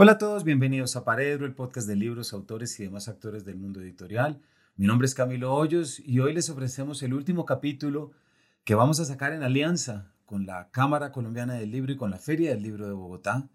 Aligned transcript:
Hola 0.00 0.12
a 0.12 0.18
todos, 0.18 0.44
bienvenidos 0.44 0.94
a 0.94 1.04
Paredro, 1.04 1.44
el 1.44 1.56
podcast 1.56 1.88
de 1.88 1.96
libros, 1.96 2.32
autores 2.32 2.78
y 2.78 2.84
demás 2.84 3.08
actores 3.08 3.44
del 3.44 3.56
mundo 3.56 3.80
editorial. 3.80 4.40
Mi 4.76 4.86
nombre 4.86 5.06
es 5.06 5.14
Camilo 5.16 5.52
Hoyos 5.52 5.98
y 5.98 6.20
hoy 6.20 6.32
les 6.32 6.48
ofrecemos 6.50 7.02
el 7.02 7.14
último 7.14 7.44
capítulo 7.44 8.12
que 8.62 8.76
vamos 8.76 9.00
a 9.00 9.04
sacar 9.04 9.32
en 9.32 9.42
alianza 9.42 10.12
con 10.24 10.46
la 10.46 10.70
Cámara 10.70 11.10
Colombiana 11.10 11.54
del 11.54 11.72
Libro 11.72 11.90
y 11.90 11.96
con 11.96 12.12
la 12.12 12.18
Feria 12.18 12.50
del 12.50 12.62
Libro 12.62 12.86
de 12.86 12.92
Bogotá, 12.92 13.48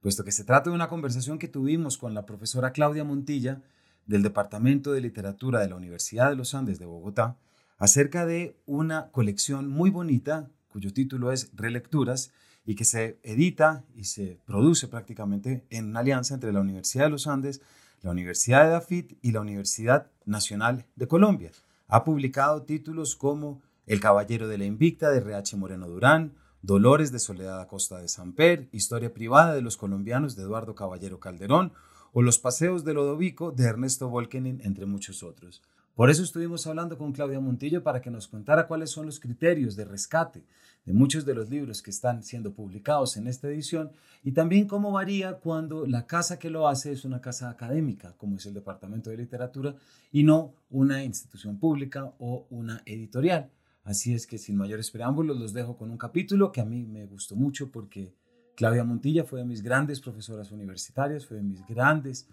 puesto 0.00 0.24
que 0.24 0.32
se 0.32 0.44
trata 0.44 0.70
de 0.70 0.74
una 0.74 0.88
conversación 0.88 1.38
que 1.38 1.48
tuvimos 1.48 1.98
con 1.98 2.14
la 2.14 2.24
profesora 2.24 2.72
Claudia 2.72 3.04
Montilla 3.04 3.60
del 4.06 4.22
Departamento 4.22 4.92
de 4.92 5.02
Literatura 5.02 5.60
de 5.60 5.68
la 5.68 5.76
Universidad 5.76 6.30
de 6.30 6.36
los 6.36 6.54
Andes 6.54 6.78
de 6.78 6.86
Bogotá 6.86 7.36
acerca 7.76 8.24
de 8.24 8.58
una 8.64 9.10
colección 9.10 9.68
muy 9.68 9.90
bonita 9.90 10.48
cuyo 10.68 10.94
título 10.94 11.30
es 11.30 11.50
Relecturas 11.54 12.32
y 12.70 12.76
que 12.76 12.84
se 12.84 13.18
edita 13.24 13.82
y 13.96 14.04
se 14.04 14.38
produce 14.46 14.86
prácticamente 14.86 15.64
en 15.70 15.86
una 15.86 16.00
alianza 16.00 16.34
entre 16.34 16.52
la 16.52 16.60
Universidad 16.60 17.06
de 17.06 17.10
los 17.10 17.26
Andes, 17.26 17.62
la 18.00 18.12
Universidad 18.12 18.62
de 18.62 18.70
Dafit 18.70 19.18
y 19.22 19.32
la 19.32 19.40
Universidad 19.40 20.06
Nacional 20.24 20.86
de 20.94 21.08
Colombia. 21.08 21.50
Ha 21.88 22.04
publicado 22.04 22.62
títulos 22.62 23.16
como 23.16 23.60
El 23.88 23.98
Caballero 23.98 24.46
de 24.46 24.56
la 24.56 24.66
Invicta 24.66 25.10
de 25.10 25.18
R.H. 25.18 25.56
Moreno 25.56 25.88
Durán, 25.88 26.34
Dolores 26.62 27.10
de 27.10 27.18
Soledad 27.18 27.60
Acosta 27.60 27.98
de 27.98 28.06
Samper, 28.06 28.68
Historia 28.70 29.12
privada 29.12 29.52
de 29.52 29.62
los 29.62 29.76
colombianos 29.76 30.36
de 30.36 30.44
Eduardo 30.44 30.76
Caballero 30.76 31.18
Calderón 31.18 31.72
o 32.12 32.22
Los 32.22 32.38
Paseos 32.38 32.84
de 32.84 32.94
Lodovico 32.94 33.50
de 33.50 33.64
Ernesto 33.64 34.08
Volkenin, 34.08 34.60
entre 34.62 34.86
muchos 34.86 35.24
otros. 35.24 35.60
Por 35.96 36.08
eso 36.08 36.22
estuvimos 36.22 36.68
hablando 36.68 36.96
con 36.96 37.10
Claudia 37.10 37.40
Montillo 37.40 37.82
para 37.82 38.00
que 38.00 38.12
nos 38.12 38.28
contara 38.28 38.68
cuáles 38.68 38.90
son 38.90 39.06
los 39.06 39.18
criterios 39.18 39.74
de 39.74 39.84
rescate 39.84 40.44
de 40.84 40.92
muchos 40.92 41.24
de 41.24 41.34
los 41.34 41.50
libros 41.50 41.82
que 41.82 41.90
están 41.90 42.22
siendo 42.22 42.52
publicados 42.52 43.16
en 43.16 43.26
esta 43.26 43.48
edición 43.48 43.92
y 44.22 44.32
también 44.32 44.66
cómo 44.66 44.92
varía 44.92 45.34
cuando 45.34 45.86
la 45.86 46.06
casa 46.06 46.38
que 46.38 46.50
lo 46.50 46.68
hace 46.68 46.92
es 46.92 47.04
una 47.04 47.20
casa 47.20 47.50
académica, 47.50 48.14
como 48.16 48.36
es 48.36 48.46
el 48.46 48.54
Departamento 48.54 49.10
de 49.10 49.18
Literatura, 49.18 49.76
y 50.10 50.22
no 50.24 50.54
una 50.70 51.04
institución 51.04 51.58
pública 51.58 52.12
o 52.18 52.46
una 52.50 52.82
editorial. 52.86 53.50
Así 53.84 54.14
es 54.14 54.26
que 54.26 54.38
sin 54.38 54.56
mayores 54.56 54.90
preámbulos 54.90 55.38
los 55.38 55.52
dejo 55.52 55.76
con 55.76 55.90
un 55.90 55.98
capítulo 55.98 56.52
que 56.52 56.60
a 56.60 56.64
mí 56.66 56.86
me 56.86 57.06
gustó 57.06 57.36
mucho 57.36 57.70
porque 57.70 58.14
Claudia 58.56 58.84
Montilla 58.84 59.24
fue 59.24 59.40
de 59.40 59.46
mis 59.46 59.62
grandes 59.62 60.00
profesoras 60.00 60.50
universitarias, 60.52 61.26
fue 61.26 61.38
de 61.38 61.42
mis 61.42 61.66
grandes 61.66 62.28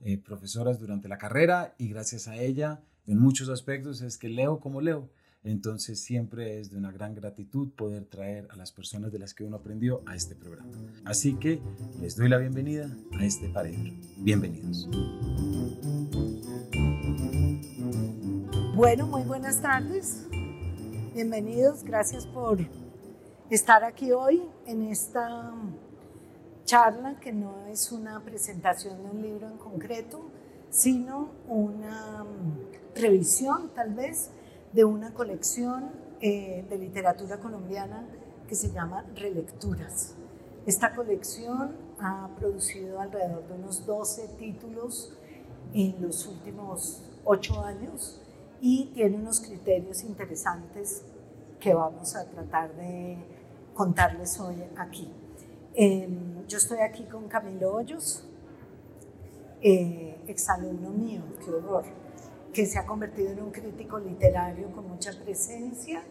eh, 0.00 0.18
profesoras 0.18 0.78
durante 0.78 1.08
la 1.08 1.18
carrera 1.18 1.74
y 1.78 1.88
gracias 1.88 2.28
a 2.28 2.36
ella 2.36 2.80
en 3.06 3.18
muchos 3.18 3.48
aspectos 3.48 4.00
es 4.00 4.16
que 4.16 4.28
leo 4.28 4.60
como 4.60 4.80
leo. 4.80 5.10
Entonces 5.44 6.00
siempre 6.00 6.60
es 6.60 6.70
de 6.70 6.78
una 6.78 6.92
gran 6.92 7.16
gratitud 7.16 7.70
poder 7.72 8.04
traer 8.04 8.46
a 8.52 8.56
las 8.56 8.70
personas 8.70 9.10
de 9.10 9.18
las 9.18 9.34
que 9.34 9.42
uno 9.42 9.56
aprendió 9.56 10.00
a 10.06 10.14
este 10.14 10.36
programa. 10.36 10.70
Así 11.04 11.34
que 11.34 11.60
les 12.00 12.14
doy 12.14 12.28
la 12.28 12.38
bienvenida 12.38 12.88
a 13.18 13.24
este 13.24 13.48
paredro. 13.48 13.92
Bienvenidos. 14.18 14.88
Bueno, 18.76 19.08
muy 19.08 19.22
buenas 19.22 19.60
tardes. 19.60 20.28
Bienvenidos. 21.12 21.82
Gracias 21.82 22.24
por 22.24 22.58
estar 23.50 23.82
aquí 23.82 24.12
hoy 24.12 24.42
en 24.66 24.84
esta 24.84 25.52
charla 26.64 27.18
que 27.18 27.32
no 27.32 27.66
es 27.66 27.90
una 27.90 28.20
presentación 28.20 29.02
de 29.02 29.10
un 29.10 29.22
libro 29.22 29.48
en 29.48 29.58
concreto, 29.58 30.24
sino 30.70 31.32
una 31.48 32.24
revisión 32.94 33.72
tal 33.74 33.92
vez 33.94 34.30
de 34.72 34.84
una 34.84 35.12
colección 35.12 35.90
eh, 36.20 36.64
de 36.68 36.78
literatura 36.78 37.38
colombiana 37.38 38.06
que 38.48 38.54
se 38.54 38.70
llama 38.70 39.04
Relecturas. 39.14 40.14
Esta 40.66 40.94
colección 40.94 41.76
ha 41.98 42.28
producido 42.38 43.00
alrededor 43.00 43.46
de 43.48 43.54
unos 43.54 43.84
12 43.84 44.28
títulos 44.38 45.12
en 45.74 46.00
los 46.00 46.26
últimos 46.26 47.02
8 47.24 47.64
años 47.64 48.20
y 48.60 48.86
tiene 48.94 49.16
unos 49.16 49.40
criterios 49.40 50.04
interesantes 50.04 51.02
que 51.60 51.74
vamos 51.74 52.14
a 52.16 52.24
tratar 52.24 52.74
de 52.76 53.18
contarles 53.74 54.38
hoy 54.40 54.56
aquí. 54.76 55.10
Em, 55.74 56.46
yo 56.46 56.58
estoy 56.58 56.78
aquí 56.80 57.04
con 57.04 57.28
Camilo 57.28 57.74
Hoyos, 57.74 58.24
eh, 59.60 60.22
exalumno 60.26 60.90
mío, 60.90 61.22
qué 61.44 61.50
horror 61.50 61.84
que 62.52 62.66
se 62.66 62.78
ha 62.78 62.86
convertido 62.86 63.30
en 63.30 63.42
un 63.42 63.50
crítico 63.50 63.98
literario 63.98 64.70
con 64.72 64.88
mucha 64.88 65.12
presencia, 65.24 66.02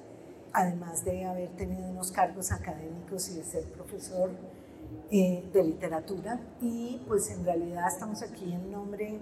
además 0.54 1.06
de 1.06 1.26
haber 1.26 1.50
tenido 1.56 1.88
unos 1.88 2.12
cargos 2.12 2.52
académicos 2.52 3.30
y 3.30 3.36
de 3.36 3.44
ser 3.44 3.64
profesor 3.72 4.32
eh, 5.12 5.48
de 5.54 5.64
literatura. 5.64 6.40
Y 6.60 7.02
pues 7.08 7.30
en 7.30 7.46
realidad 7.46 7.88
estamos 7.88 8.24
aquí 8.24 8.52
en 8.52 8.72
nombre 8.72 9.20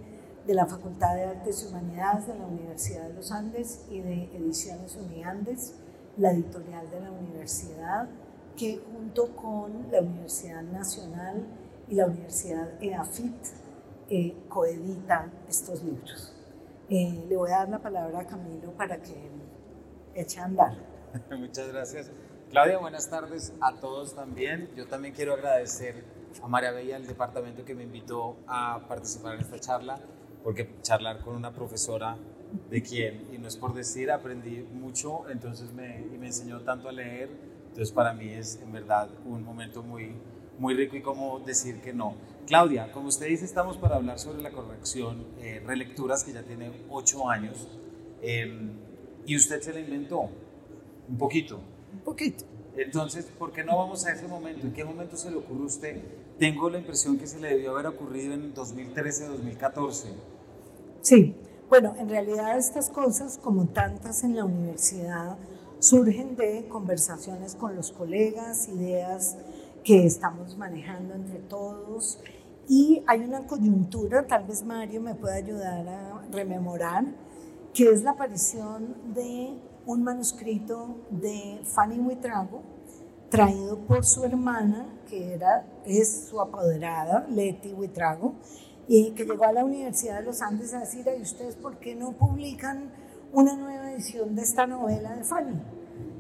de 0.48 0.54
la 0.54 0.66
Facultad 0.66 1.16
de 1.16 1.26
Artes 1.26 1.64
y 1.64 1.68
Humanidades 1.68 2.28
de 2.28 2.40
la 2.40 2.46
Universidad 2.46 3.08
de 3.08 3.14
los 3.14 3.32
Andes 3.32 3.86
y 3.90 4.00
de 4.00 4.24
Ediciones 4.36 4.96
Uniandes, 4.96 5.76
la 6.18 6.32
editorial 6.32 6.90
de 6.90 7.02
la 7.02 7.12
universidad, 7.12 8.10
que 8.56 8.82
junto 8.92 9.36
con 9.36 9.92
la 9.92 10.02
Universidad 10.02 10.64
Nacional 10.64 11.46
y 11.90 11.96
la 11.96 12.08
Universidad 12.08 12.82
EAFIT 12.82 13.36
eh, 14.10 14.36
coedita 14.48 15.32
estos 15.48 15.84
libros. 15.84 16.39
Eh, 16.90 17.26
le 17.30 17.38
voy 17.38 17.52
a 17.52 17.58
dar 17.58 17.70
la 17.70 17.80
palabra 17.80 18.22
a 18.22 18.26
Camilo 18.26 18.72
para 18.72 19.00
que 19.00 19.30
eche 20.16 20.40
a 20.40 20.46
andar. 20.46 20.74
Muchas 21.38 21.68
gracias. 21.72 22.12
Claudia, 22.50 22.80
buenas 22.80 23.08
tardes 23.12 23.54
a 23.62 23.76
todos 23.76 24.16
también. 24.16 24.72
Yo 24.76 24.88
también 24.88 25.14
quiero 25.14 25.34
agradecer 25.34 26.04
a 26.42 26.48
María 26.48 26.72
Bella, 26.72 26.98
el 26.98 27.06
departamento 27.06 27.64
que 27.64 27.76
me 27.76 27.84
invitó 27.84 28.38
a 28.48 28.88
participar 28.88 29.36
en 29.36 29.42
esta 29.42 29.60
charla, 29.60 30.00
porque 30.44 30.68
charlar 30.82 31.20
con 31.22 31.36
una 31.36 31.54
profesora 31.54 32.18
de 32.72 32.82
quien, 32.82 33.28
y 33.32 33.38
no 33.38 33.48
es 33.48 33.56
por 33.56 33.76
decir, 33.76 34.10
aprendí 34.10 34.64
mucho, 34.74 35.30
entonces 35.30 35.72
me, 35.72 36.02
y 36.02 36.18
me 36.18 36.26
enseñó 36.28 36.62
tanto 36.62 36.90
a 36.90 36.92
leer, 36.92 37.30
entonces 37.68 37.92
para 37.92 38.14
mí 38.14 38.30
es 38.30 38.60
en 38.64 38.72
verdad 38.72 39.10
un 39.26 39.44
momento 39.44 39.84
muy, 39.84 40.16
muy 40.60 40.76
rico 40.76 40.96
y 40.96 41.02
como 41.02 41.40
decir 41.40 41.82
que 41.82 41.94
no. 41.94 42.14
Claudia, 42.46 42.92
como 42.92 43.08
usted 43.08 43.28
dice, 43.28 43.46
estamos 43.46 43.78
para 43.78 43.96
hablar 43.96 44.20
sobre 44.20 44.42
la 44.42 44.52
corrección 44.52 45.26
eh, 45.40 45.62
Relecturas, 45.66 46.24
que 46.24 46.34
ya 46.34 46.44
tiene 46.44 46.72
ocho 46.90 47.30
años, 47.30 47.68
em, 48.22 48.72
y 49.26 49.36
usted 49.36 49.62
se 49.62 49.74
la 49.74 49.80
inventó, 49.80 50.30
un 51.08 51.18
poquito. 51.18 51.60
Un 51.94 52.00
poquito. 52.00 52.46
Entonces, 52.76 53.26
¿por 53.26 53.52
qué 53.52 53.64
no 53.64 53.78
vamos 53.78 54.06
a 54.06 54.14
ese 54.14 54.28
momento? 54.28 54.68
¿En 54.68 54.74
qué 54.74 54.84
momento 54.84 55.18
se 55.18 55.32
le 55.32 55.38
ocurre 55.38 55.64
a 55.64 55.66
usted? 55.66 56.02
Tengo 56.38 56.70
la 56.70 56.80
impresión 56.80 57.18
que 57.18 57.28
se 57.28 57.40
le 57.40 57.50
debió 57.50 57.72
haber 57.72 57.88
ocurrido 57.88 58.34
en 58.34 58.54
2013-2014. 58.54 60.06
Sí, 61.02 61.36
bueno, 61.70 61.96
en 62.00 62.10
realidad 62.10 62.58
estas 62.58 62.90
cosas, 62.90 63.38
como 63.38 63.68
tantas 63.68 64.24
en 64.24 64.36
la 64.36 64.46
universidad, 64.46 65.38
surgen 65.80 66.36
de 66.36 66.68
conversaciones 66.68 67.56
con 67.56 67.76
los 67.76 67.92
colegas, 67.92 68.68
ideas 68.70 69.38
que 69.84 70.06
estamos 70.06 70.58
manejando 70.58 71.16
entre 71.16 71.40
todos 71.40 72.20
y 72.70 73.04
hay 73.08 73.22
una 73.22 73.48
coyuntura, 73.48 74.28
tal 74.28 74.46
vez 74.46 74.64
Mario 74.64 75.02
me 75.02 75.16
pueda 75.16 75.36
ayudar 75.36 75.88
a 75.88 76.22
rememorar, 76.32 77.04
que 77.74 77.90
es 77.90 78.04
la 78.04 78.12
aparición 78.12 78.96
de 79.16 79.58
un 79.88 80.04
manuscrito 80.04 80.98
de 81.10 81.62
Fanny 81.64 82.00
Huitrago, 82.00 82.62
traído 83.30 83.80
por 83.80 84.06
su 84.06 84.24
hermana, 84.24 84.86
que 85.10 85.34
era, 85.34 85.66
es 85.84 86.28
su 86.30 86.40
apoderada, 86.40 87.26
Leti 87.28 87.74
Huitrago, 87.74 88.36
y 88.88 89.12
que 89.12 89.26
llegó 89.26 89.46
a 89.46 89.52
la 89.52 89.66
Universidad 89.66 90.20
de 90.20 90.26
los 90.26 90.44
Andes 90.44 90.72
a 90.76 90.82
decir, 90.82 91.08
¿y 91.18 91.24
ustedes 91.24 91.56
por 91.56 91.80
qué 91.80 91.96
no 91.96 92.12
publican 92.12 92.92
una 93.34 93.56
nueva 93.56 93.92
edición 93.92 94.36
de 94.36 94.44
esta 94.44 94.68
novela 94.68 95.16
de 95.16 95.24
Fanny? 95.24 95.60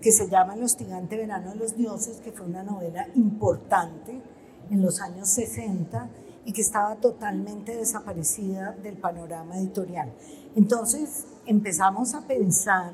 Que 0.01 0.11
se 0.11 0.29
llama 0.29 0.55
El 0.55 0.63
hostigante 0.63 1.17
verano 1.17 1.51
de 1.51 1.57
los 1.57 1.75
dioses, 1.75 2.17
que 2.17 2.31
fue 2.31 2.45
una 2.45 2.63
novela 2.63 3.07
importante 3.15 4.21
en 4.69 4.81
los 4.81 5.01
años 5.01 5.29
60 5.29 6.09
y 6.45 6.53
que 6.53 6.61
estaba 6.61 6.95
totalmente 6.95 7.75
desaparecida 7.75 8.71
del 8.81 8.97
panorama 8.97 9.57
editorial. 9.57 10.13
Entonces 10.55 11.25
empezamos 11.45 12.13
a 12.13 12.25
pensar, 12.27 12.93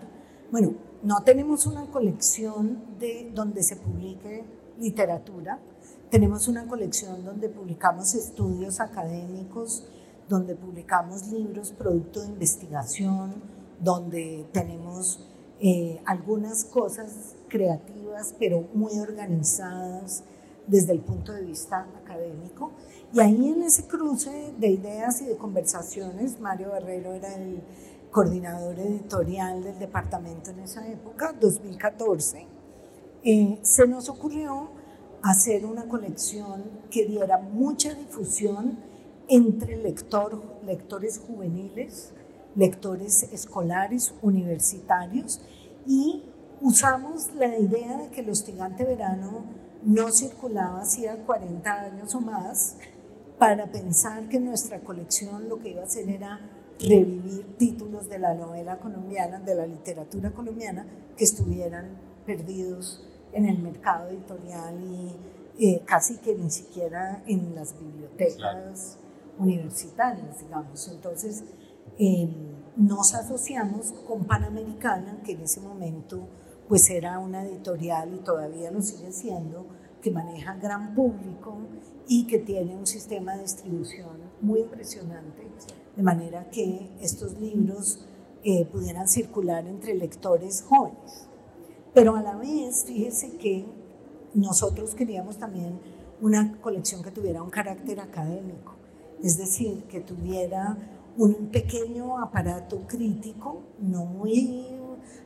bueno, 0.52 0.74
no 1.04 1.24
tenemos 1.24 1.66
una 1.68 1.86
colección 1.92 2.98
de 3.00 3.32
donde 3.34 3.62
se 3.64 3.76
publique 3.76 4.44
literatura, 4.80 5.60
tenemos 6.10 6.48
una 6.48 6.68
colección 6.68 7.24
donde 7.24 7.50
publicamos 7.50 8.16
estudios 8.16 8.80
académicos, 8.80 9.86
donde 10.28 10.56
publicamos 10.56 11.28
libros 11.28 11.72
producto 11.72 12.22
de 12.22 12.28
investigación, 12.28 13.36
donde 13.80 14.48
tenemos 14.52 15.30
eh, 15.60 16.02
algunas 16.06 16.66
cosas 16.66 17.36
creativas, 17.48 18.36
pero 18.38 18.68
muy 18.74 19.00
organizadas 19.00 20.24
desde 20.68 20.94
el 20.94 21.00
punto 21.00 21.32
de 21.32 21.44
vista 21.44 21.88
académico. 22.04 22.72
Y 23.14 23.20
ahí 23.20 23.50
en 23.50 23.64
ese 23.64 23.88
cruce 23.88 24.54
de 24.58 24.70
ideas 24.70 25.22
y 25.22 25.26
de 25.26 25.38
conversaciones, 25.38 26.40
Mario 26.40 26.70
Barrero 26.70 27.14
era 27.14 27.34
el 27.36 27.62
coordinador 28.12 28.80
editorial 28.80 29.62
del 29.62 29.78
departamento 29.78 30.52
en 30.52 30.60
esa 30.60 30.88
época, 30.88 31.34
2014, 31.40 32.48
eh, 33.24 33.60
se 33.62 33.88
nos 33.88 34.08
ocurrió 34.08 34.70
hacer 35.22 35.66
una 35.66 35.88
colección 35.88 36.64
que 36.90 37.06
diera 37.06 37.40
mucha 37.40 37.94
difusión 37.94 38.78
entre 39.28 39.76
lector, 39.76 40.42
lectores 40.66 41.18
juveniles, 41.18 42.14
lectores 42.56 43.24
escolares, 43.32 44.14
universitarios, 44.22 45.42
y 45.86 46.24
usamos 46.62 47.34
la 47.36 47.58
idea 47.58 47.98
de 47.98 48.10
que 48.10 48.22
el 48.22 48.30
hostigante 48.30 48.84
verano 48.84 49.46
no 49.84 50.12
circulaba 50.12 50.82
hacía 50.82 51.26
40 51.26 51.72
años 51.72 52.16
o 52.16 52.22
más 52.22 52.78
para 53.38 53.72
pensar 53.72 54.28
que 54.30 54.40
nuestra 54.40 54.80
colección 54.80 55.50
lo 55.50 55.60
que 55.60 55.70
iba 55.70 55.82
a 55.82 55.86
hacer 55.86 56.10
era 56.10 56.40
revivir 56.80 57.58
títulos 57.58 58.10
de 58.10 58.20
la 58.20 58.34
novela 58.34 58.80
colombiana, 58.80 59.40
de 59.40 59.56
la 59.56 59.68
literatura 59.68 60.32
colombiana, 60.32 60.86
que 61.16 61.24
estuvieran 61.24 61.98
perdidos 62.26 63.04
en 63.34 63.46
el 63.46 63.60
mercado 63.60 64.10
editorial 64.10 64.76
y 64.84 65.16
eh, 65.58 65.82
casi 65.86 66.18
que 66.18 66.36
ni 66.36 66.50
siquiera 66.50 67.24
en 67.28 67.56
las 67.56 67.78
bibliotecas 67.80 68.98
universitarias, 69.38 70.40
digamos. 70.40 70.88
Entonces, 70.90 71.44
em, 71.98 72.30
nos 72.78 73.16
asociamos 73.16 73.94
con 74.08 74.26
Panamericana, 74.26 75.22
que 75.24 75.34
en 75.34 75.42
ese 75.42 75.62
momento 75.62 76.28
pues 76.68 76.90
era 76.90 77.20
una 77.20 77.44
editorial 77.46 78.14
y 78.14 78.24
todavía 78.24 78.72
lo 78.72 78.82
sigue 78.82 79.12
siendo, 79.12 79.68
que 80.02 80.12
maneja 80.12 80.56
gran 80.56 80.94
público 80.94 81.58
y 82.08 82.28
que 82.28 82.40
tiene 82.40 82.76
un 82.76 82.86
sistema 82.86 83.36
de 83.36 83.44
distribución 83.44 84.18
muy 84.42 84.62
impresionante, 84.62 85.48
de 85.96 86.04
manera 86.04 86.50
que 86.50 86.92
estos 87.02 87.40
libros 87.40 88.06
eh, 88.44 88.66
pudieran 88.66 89.08
circular 89.08 89.66
entre 89.68 89.96
lectores 89.96 90.64
jóvenes. 90.64 91.28
Pero 91.94 92.16
a 92.16 92.22
la 92.22 92.36
vez, 92.36 92.86
fíjese 92.86 93.38
que 93.38 93.66
nosotros 94.34 94.94
queríamos 94.94 95.38
también 95.38 95.80
una 96.22 96.60
colección 96.62 97.02
que 97.02 97.12
tuviera 97.12 97.42
un 97.42 97.50
carácter 97.50 98.00
académico, 98.00 98.76
es 99.24 99.38
decir, 99.38 99.84
que 99.86 100.02
tuviera 100.02 100.78
un 101.18 101.50
pequeño 101.50 102.20
aparato 102.20 102.86
crítico, 102.88 103.64
no 103.80 104.06
muy, 104.06 104.66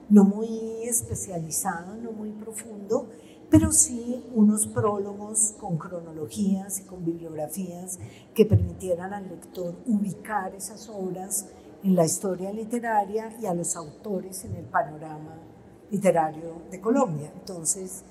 no 0.10 0.24
muy 0.24 0.84
especializado, 0.84 1.96
no 1.96 2.12
muy 2.12 2.32
profundo, 2.32 3.10
pero 3.50 3.72
sí 3.72 4.24
unos 4.36 4.68
prólogos 4.68 5.56
con 5.60 5.78
cronologías 5.78 6.80
y 6.80 6.84
con 6.84 7.04
bibliografías 7.04 8.00
que 8.36 8.46
permitieran 8.46 9.14
al 9.14 9.28
lector 9.28 9.76
ubicar 9.88 10.54
esas 10.54 10.88
obras 10.90 11.48
en 11.84 11.96
la 11.96 12.06
historia 12.06 12.52
literaria 12.52 13.36
y 13.42 13.48
a 13.48 13.54
los 13.54 13.76
autores 13.76 14.46
en 14.46 14.56
el 14.56 14.66
panorama 14.66 15.36
literario 15.90 16.62
de 16.70 16.80
Colombia. 16.80 17.32
Entonces, 17.34 18.04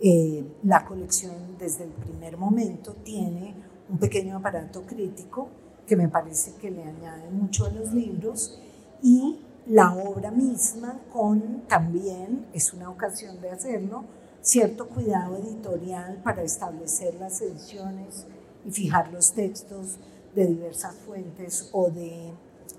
eh, 0.00 0.44
la 0.64 0.84
colección 0.84 1.56
desde 1.58 1.84
el 1.84 1.90
primer 1.90 2.36
momento 2.36 2.94
tiene 3.02 3.54
un 3.88 3.98
pequeño 3.98 4.36
aparato 4.36 4.82
crítico 4.82 5.48
que 5.86 5.96
me 5.96 6.08
parece 6.08 6.54
que 6.54 6.70
le 6.70 6.82
añade 6.82 7.30
mucho 7.30 7.66
a 7.66 7.70
los 7.70 7.92
libros 7.92 8.58
y 9.02 9.40
la 9.66 9.94
obra 9.94 10.30
misma 10.30 11.00
con 11.12 11.62
también, 11.68 12.46
es 12.52 12.72
una 12.72 12.90
ocasión 12.90 13.40
de 13.40 13.50
hacerlo, 13.50 14.04
cierto 14.40 14.88
cuidado 14.88 15.36
editorial 15.36 16.20
para 16.22 16.42
establecer 16.42 17.14
las 17.14 17.40
ediciones 17.40 18.26
y 18.64 18.70
fijar 18.70 19.12
los 19.12 19.32
textos 19.32 19.98
de 20.34 20.46
diversas 20.46 20.94
fuentes 20.96 21.68
o 21.72 21.90
de 21.90 22.32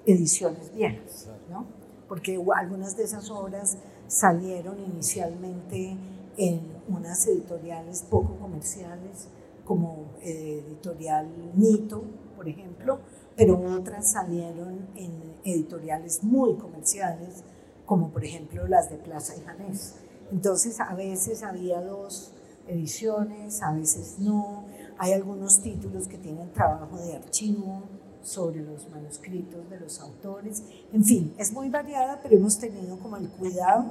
ediciones 0.06 0.74
viejas, 0.74 1.28
¿no? 1.50 1.66
porque 2.14 2.40
algunas 2.56 2.96
de 2.96 3.06
esas 3.06 3.30
obras 3.32 3.78
salieron 4.08 4.80
inicialmente 4.80 5.98
en 6.38 6.62
unas 6.88 7.26
editoriales 7.28 8.04
poco 8.04 8.36
comerciales, 8.36 9.30
como 9.66 10.12
eh, 10.22 10.64
editorial 10.68 11.28
Mito, 11.56 12.04
por 12.44 12.50
ejemplo, 12.50 13.00
pero 13.38 13.58
otras 13.58 14.12
salieron 14.12 14.90
en 14.98 15.14
editoriales 15.46 16.24
muy 16.24 16.56
comerciales, 16.58 17.42
como 17.86 18.10
por 18.10 18.26
ejemplo 18.26 18.68
las 18.68 18.90
de 18.90 18.98
Plaza 18.98 19.34
y 19.38 19.46
Janés. 19.46 19.96
Entonces 20.30 20.82
a 20.82 20.94
veces 20.94 21.42
había 21.42 21.80
dos 21.80 22.34
ediciones, 22.68 23.62
a 23.64 23.72
veces 23.72 24.16
no. 24.20 24.66
Hay 24.98 25.14
algunos 25.14 25.62
títulos 25.62 26.10
que 26.10 26.18
tienen 26.18 26.52
trabajo 26.52 26.98
de 26.98 27.16
archivo 27.16 27.84
sobre 28.22 28.62
los 28.62 28.90
manuscritos 28.90 29.70
de 29.70 29.80
los 29.80 30.02
autores. 30.02 30.64
En 30.92 31.06
fin, 31.06 31.34
es 31.38 31.54
muy 31.54 31.70
variada, 31.70 32.20
pero 32.22 32.36
hemos 32.36 32.60
tenido 32.60 33.00
como 33.00 33.16
el 33.16 33.30
cuidado 33.30 33.86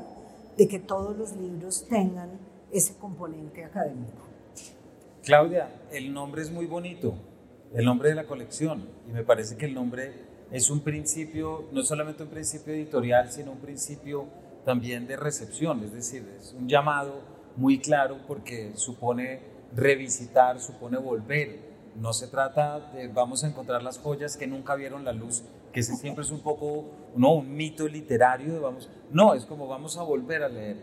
de 0.59 0.69
que 0.69 0.79
todos 0.79 1.17
los 1.17 1.35
libros 1.37 1.87
tengan 1.89 2.29
ese 2.71 2.95
componente 2.97 3.65
académico. 3.65 4.21
Claudia, 5.23 5.71
el 5.91 6.13
nombre 6.13 6.43
es 6.43 6.51
muy 6.51 6.67
bonito, 6.67 7.15
el 7.75 7.85
nombre 7.85 8.11
de 8.11 8.15
la 8.15 8.25
colección, 8.25 8.89
y 9.09 9.13
me 9.13 9.25
parece 9.25 9.57
que 9.57 9.67
el 9.67 9.75
nombre 9.75 10.13
es 10.51 10.69
un 10.71 10.81
principio, 10.81 11.69
no 11.73 11.83
solamente 11.83 12.23
un 12.23 12.29
principio 12.29 12.75
editorial, 12.75 13.31
sino 13.33 13.53
un 13.53 13.59
principio 13.59 14.27
también 14.65 15.07
de 15.07 15.17
recepción, 15.17 15.83
es 15.83 15.93
decir, 15.93 16.29
es 16.39 16.53
un 16.53 16.69
llamado 16.69 17.21
muy 17.57 17.79
claro 17.79 18.19
porque 18.27 18.73
supone 18.75 19.41
revisitar, 19.75 20.61
supone 20.61 20.99
volver. 20.99 21.73
No 21.97 22.13
se 22.13 22.29
trata 22.29 22.81
de 22.93 23.09
vamos 23.09 23.45
a 23.45 23.49
encontrar 23.49 23.83
las 23.83 23.99
joyas 23.99 24.37
que 24.37 24.47
nunca 24.47 24.75
vieron 24.75 25.05
la 25.05 25.13
luz, 25.13 25.43
que 25.73 25.81
ese 25.81 25.97
siempre 25.97 26.25
es 26.25 26.31
un 26.31 26.41
poco, 26.41 26.85
no, 27.17 27.33
un 27.33 27.55
mito 27.55 27.89
literario, 27.89 28.61
vamos, 28.61 28.91
no, 29.11 29.35
es 29.35 29.45
como 29.45 29.67
vamos 29.67 29.97
a 29.97 30.03
volver 30.03 30.43
a 30.43 30.49
leer. 30.49 30.77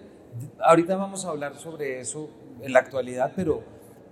Ahorita 0.59 0.95
vamos 0.95 1.25
a 1.25 1.29
hablar 1.29 1.55
sobre 1.55 1.99
eso 1.99 2.29
en 2.61 2.73
la 2.73 2.79
actualidad, 2.79 3.33
pero 3.35 3.63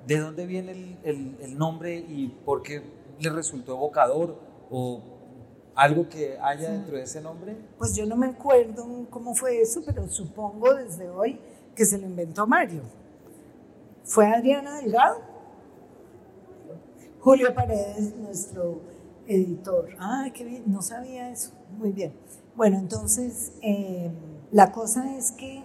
¿de 0.08 0.18
dónde 0.18 0.46
viene 0.46 0.72
el, 0.72 0.98
el, 1.04 1.38
el 1.42 1.58
nombre 1.58 1.96
y 1.98 2.30
por 2.46 2.64
qué 2.64 2.82
le 3.20 3.30
resultó 3.30 3.74
evocador 3.74 4.40
o 4.72 5.18
¿Algo 5.78 6.10
que 6.10 6.40
haya 6.42 6.72
dentro 6.72 6.98
de 6.98 7.04
ese 7.04 7.22
nombre? 7.22 7.56
Pues 7.78 7.96
yo 7.96 8.08
no 8.08 8.16
me 8.16 8.26
acuerdo 8.26 9.06
cómo 9.12 9.36
fue 9.36 9.62
eso, 9.62 9.84
pero 9.86 10.10
supongo 10.10 10.74
desde 10.74 11.08
hoy 11.08 11.40
que 11.76 11.86
se 11.86 12.00
lo 12.00 12.08
inventó 12.08 12.48
Mario. 12.48 12.82
¿Fue 14.04 14.26
Adriana 14.26 14.82
Delgado? 14.82 15.22
Julio 17.20 17.54
Paredes, 17.54 18.16
nuestro 18.16 18.82
editor. 19.28 19.90
Ah, 20.00 20.26
qué 20.34 20.46
bien, 20.46 20.64
no 20.66 20.82
sabía 20.82 21.30
eso. 21.30 21.52
Muy 21.78 21.92
bien. 21.92 22.12
Bueno, 22.56 22.80
entonces, 22.80 23.52
eh, 23.62 24.10
la 24.52 24.72
cosa 24.72 25.16
es 25.16 25.32
que 25.32 25.64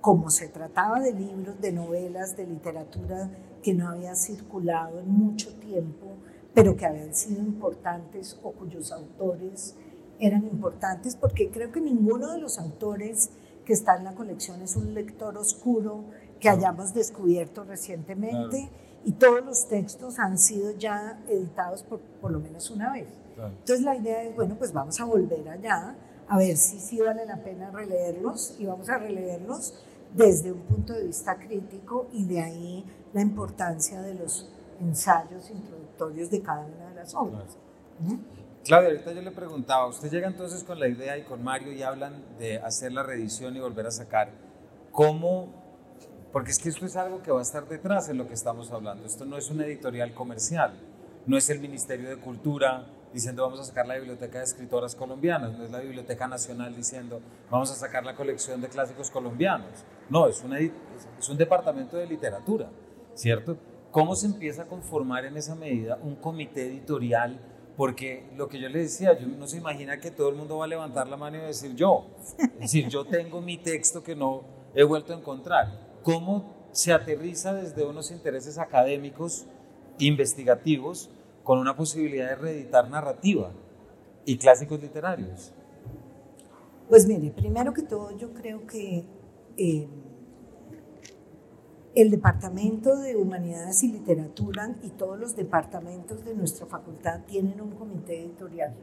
como 0.00 0.30
se 0.30 0.48
trataba 0.48 0.98
de 0.98 1.12
libros, 1.12 1.60
de 1.60 1.72
novelas, 1.72 2.38
de 2.38 2.46
literatura 2.46 3.28
que 3.62 3.74
no 3.74 3.88
había 3.88 4.14
circulado 4.14 5.00
en 5.00 5.08
mucho 5.08 5.54
tiempo, 5.54 6.16
pero 6.54 6.76
que 6.76 6.86
habían 6.86 7.14
sido 7.14 7.40
importantes 7.40 8.38
o 8.42 8.52
cuyos 8.52 8.92
autores 8.92 9.76
eran 10.18 10.44
importantes, 10.44 11.16
porque 11.16 11.50
creo 11.50 11.72
que 11.72 11.80
ninguno 11.80 12.32
de 12.32 12.38
los 12.38 12.58
autores 12.58 13.30
que 13.64 13.72
está 13.72 13.96
en 13.96 14.04
la 14.04 14.14
colección 14.14 14.60
es 14.62 14.76
un 14.76 14.94
lector 14.94 15.36
oscuro 15.36 16.04
que 16.40 16.48
hayamos 16.48 16.92
descubierto 16.94 17.64
recientemente 17.64 18.68
y 19.04 19.12
todos 19.12 19.44
los 19.44 19.68
textos 19.68 20.18
han 20.18 20.38
sido 20.38 20.72
ya 20.72 21.22
editados 21.28 21.82
por, 21.82 22.00
por 22.20 22.30
lo 22.30 22.40
menos 22.40 22.70
una 22.70 22.92
vez. 22.92 23.06
Entonces 23.36 23.82
la 23.82 23.96
idea 23.96 24.22
es, 24.22 24.34
bueno, 24.34 24.56
pues 24.56 24.72
vamos 24.72 25.00
a 25.00 25.04
volver 25.04 25.48
allá 25.48 25.96
a 26.28 26.38
ver 26.38 26.56
si 26.56 26.78
sí 26.78 27.00
vale 27.00 27.26
la 27.26 27.42
pena 27.42 27.70
releerlos 27.70 28.56
y 28.58 28.66
vamos 28.66 28.88
a 28.88 28.98
releerlos 28.98 29.74
desde 30.14 30.52
un 30.52 30.60
punto 30.60 30.92
de 30.92 31.04
vista 31.04 31.36
crítico 31.36 32.06
y 32.12 32.24
de 32.26 32.40
ahí 32.40 32.84
la 33.12 33.20
importancia 33.20 34.00
de 34.02 34.14
los 34.14 34.48
ensayos 34.80 35.50
introductorios 35.50 36.30
de 36.30 36.42
cada 36.42 36.66
una 36.66 36.88
de 36.88 36.94
las 36.94 37.14
obras. 37.14 37.56
Claudia, 38.64 38.90
ahorita 38.90 39.12
yo 39.12 39.22
le 39.22 39.30
preguntaba, 39.32 39.86
usted 39.86 40.10
llega 40.10 40.28
entonces 40.28 40.62
con 40.64 40.78
la 40.78 40.88
idea 40.88 41.18
y 41.18 41.24
con 41.24 41.42
Mario 41.42 41.72
y 41.72 41.82
hablan 41.82 42.22
de 42.38 42.58
hacer 42.58 42.92
la 42.92 43.02
reedición 43.02 43.56
y 43.56 43.60
volver 43.60 43.86
a 43.86 43.90
sacar. 43.90 44.30
¿Cómo? 44.92 45.52
Porque 46.32 46.50
es 46.50 46.58
que 46.58 46.68
esto 46.68 46.86
es 46.86 46.96
algo 46.96 47.22
que 47.22 47.30
va 47.30 47.40
a 47.40 47.42
estar 47.42 47.68
detrás 47.68 48.08
en 48.08 48.18
lo 48.18 48.26
que 48.26 48.34
estamos 48.34 48.70
hablando. 48.70 49.04
Esto 49.04 49.24
no 49.24 49.36
es 49.36 49.50
una 49.50 49.66
editorial 49.66 50.14
comercial, 50.14 50.74
no 51.26 51.36
es 51.36 51.50
el 51.50 51.60
Ministerio 51.60 52.08
de 52.08 52.16
Cultura 52.16 52.86
diciendo 53.12 53.42
vamos 53.42 53.60
a 53.60 53.64
sacar 53.64 53.86
la 53.86 53.96
Biblioteca 53.96 54.38
de 54.38 54.44
Escritoras 54.44 54.94
Colombianas, 54.94 55.52
no 55.58 55.64
es 55.64 55.70
la 55.70 55.80
Biblioteca 55.80 56.26
Nacional 56.26 56.74
diciendo 56.74 57.20
vamos 57.50 57.70
a 57.70 57.74
sacar 57.74 58.04
la 58.04 58.14
colección 58.14 58.60
de 58.60 58.68
clásicos 58.68 59.10
colombianos. 59.10 59.84
No, 60.08 60.28
es, 60.28 60.42
una, 60.42 60.58
es 60.58 61.28
un 61.28 61.36
departamento 61.36 61.96
de 61.96 62.06
literatura, 62.06 62.70
¿cierto? 63.14 63.56
¿Cómo 63.90 64.16
se 64.16 64.26
empieza 64.26 64.62
a 64.62 64.66
conformar 64.66 65.24
en 65.24 65.36
esa 65.36 65.54
medida 65.54 65.98
un 66.02 66.16
comité 66.16 66.66
editorial? 66.66 67.38
Porque 67.76 68.24
lo 68.36 68.48
que 68.48 68.60
yo 68.60 68.68
le 68.68 68.80
decía, 68.80 69.18
yo 69.18 69.26
no 69.26 69.46
se 69.46 69.56
imagina 69.56 69.98
que 69.98 70.10
todo 70.10 70.28
el 70.28 70.34
mundo 70.34 70.58
va 70.58 70.64
a 70.64 70.68
levantar 70.68 71.08
la 71.08 71.16
mano 71.16 71.38
y 71.38 71.40
decir 71.40 71.74
yo. 71.74 72.06
Decir, 72.58 72.88
yo 72.88 73.04
tengo 73.04 73.40
mi 73.40 73.58
texto 73.58 74.02
que 74.02 74.14
no 74.14 74.44
he 74.74 74.84
vuelto 74.84 75.12
a 75.12 75.16
encontrar. 75.16 75.98
¿Cómo 76.02 76.68
se 76.72 76.92
aterriza 76.92 77.52
desde 77.54 77.84
unos 77.84 78.10
intereses 78.10 78.58
académicos, 78.58 79.46
investigativos, 79.98 81.10
con 81.44 81.58
una 81.58 81.76
posibilidad 81.76 82.28
de 82.28 82.36
reeditar 82.36 82.88
narrativa 82.88 83.50
y 84.24 84.38
clásicos 84.38 84.80
literarios? 84.80 85.52
Pues 86.88 87.06
mire, 87.06 87.30
primero 87.30 87.72
que 87.72 87.82
todo 87.82 88.16
yo 88.16 88.32
creo 88.32 88.66
que 88.66 89.04
eh, 89.56 89.88
el 91.94 92.10
Departamento 92.10 92.96
de 92.96 93.16
Humanidades 93.16 93.82
y 93.82 93.92
Literatura 93.92 94.74
y 94.82 94.90
todos 94.90 95.18
los 95.18 95.36
departamentos 95.36 96.24
de 96.24 96.34
nuestra 96.34 96.66
facultad 96.66 97.20
tienen 97.26 97.60
un 97.60 97.72
comité 97.72 98.22
editorial. 98.22 98.74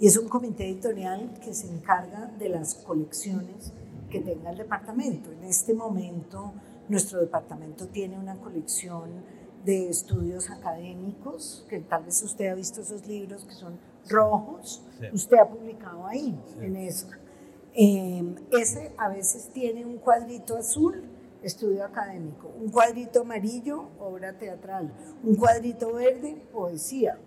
Y 0.00 0.06
es 0.06 0.16
un 0.16 0.28
comité 0.28 0.66
editorial 0.66 1.38
que 1.44 1.52
se 1.52 1.68
encarga 1.68 2.32
de 2.38 2.48
las 2.48 2.74
colecciones 2.74 3.72
que 4.08 4.20
tenga 4.20 4.50
el 4.50 4.58
departamento. 4.58 5.30
En 5.30 5.44
este 5.44 5.74
momento, 5.74 6.54
nuestro 6.88 7.20
departamento 7.20 7.88
tiene 7.88 8.18
una 8.18 8.36
colección 8.36 9.10
de 9.64 9.90
estudios 9.90 10.50
académicos, 10.50 11.66
que 11.68 11.80
tal 11.80 12.04
vez 12.04 12.22
usted 12.22 12.46
ha 12.46 12.54
visto 12.54 12.80
esos 12.80 13.06
libros 13.06 13.44
que 13.44 13.52
son 13.52 13.78
rojos, 14.08 14.82
usted 15.12 15.36
ha 15.36 15.48
publicado 15.48 16.06
ahí, 16.06 16.40
en 16.60 16.76
eso. 16.76 17.08
Eh, 17.74 18.34
ese 18.52 18.92
a 18.96 19.10
veces 19.10 19.50
tiene 19.52 19.84
un 19.84 19.98
cuadrito 19.98 20.56
azul 20.56 21.04
estudio 21.42 21.84
académico, 21.84 22.50
un 22.60 22.70
cuadrito 22.70 23.22
amarillo, 23.22 23.90
obra 23.98 24.38
teatral, 24.38 24.92
un 25.22 25.36
cuadrito 25.36 25.92
verde, 25.94 26.42
poesía, 26.52 27.18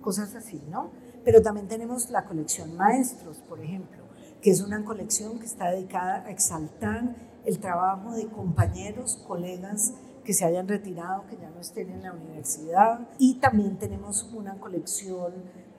cosas 0.00 0.34
así, 0.34 0.62
¿no? 0.70 0.90
Pero 1.24 1.42
también 1.42 1.68
tenemos 1.68 2.10
la 2.10 2.24
colección 2.24 2.76
Maestros, 2.76 3.38
por 3.48 3.60
ejemplo, 3.60 3.98
que 4.40 4.50
es 4.50 4.60
una 4.60 4.84
colección 4.84 5.38
que 5.38 5.46
está 5.46 5.70
dedicada 5.70 6.24
a 6.24 6.30
exaltar 6.30 7.14
el 7.44 7.58
trabajo 7.58 8.12
de 8.12 8.26
compañeros, 8.26 9.22
colegas 9.26 9.94
que 10.24 10.34
se 10.34 10.44
hayan 10.44 10.68
retirado, 10.68 11.26
que 11.26 11.36
ya 11.36 11.50
no 11.50 11.60
estén 11.60 11.90
en 11.90 12.02
la 12.02 12.12
universidad. 12.12 13.08
Y 13.18 13.34
también 13.34 13.78
tenemos 13.78 14.30
una 14.32 14.58
colección 14.58 15.32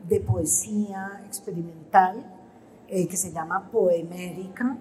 de 0.08 0.20
poesía 0.20 1.22
experimental 1.26 2.26
eh, 2.88 3.08
que 3.08 3.18
se 3.18 3.32
llama 3.32 3.70
Poemérica, 3.72 4.78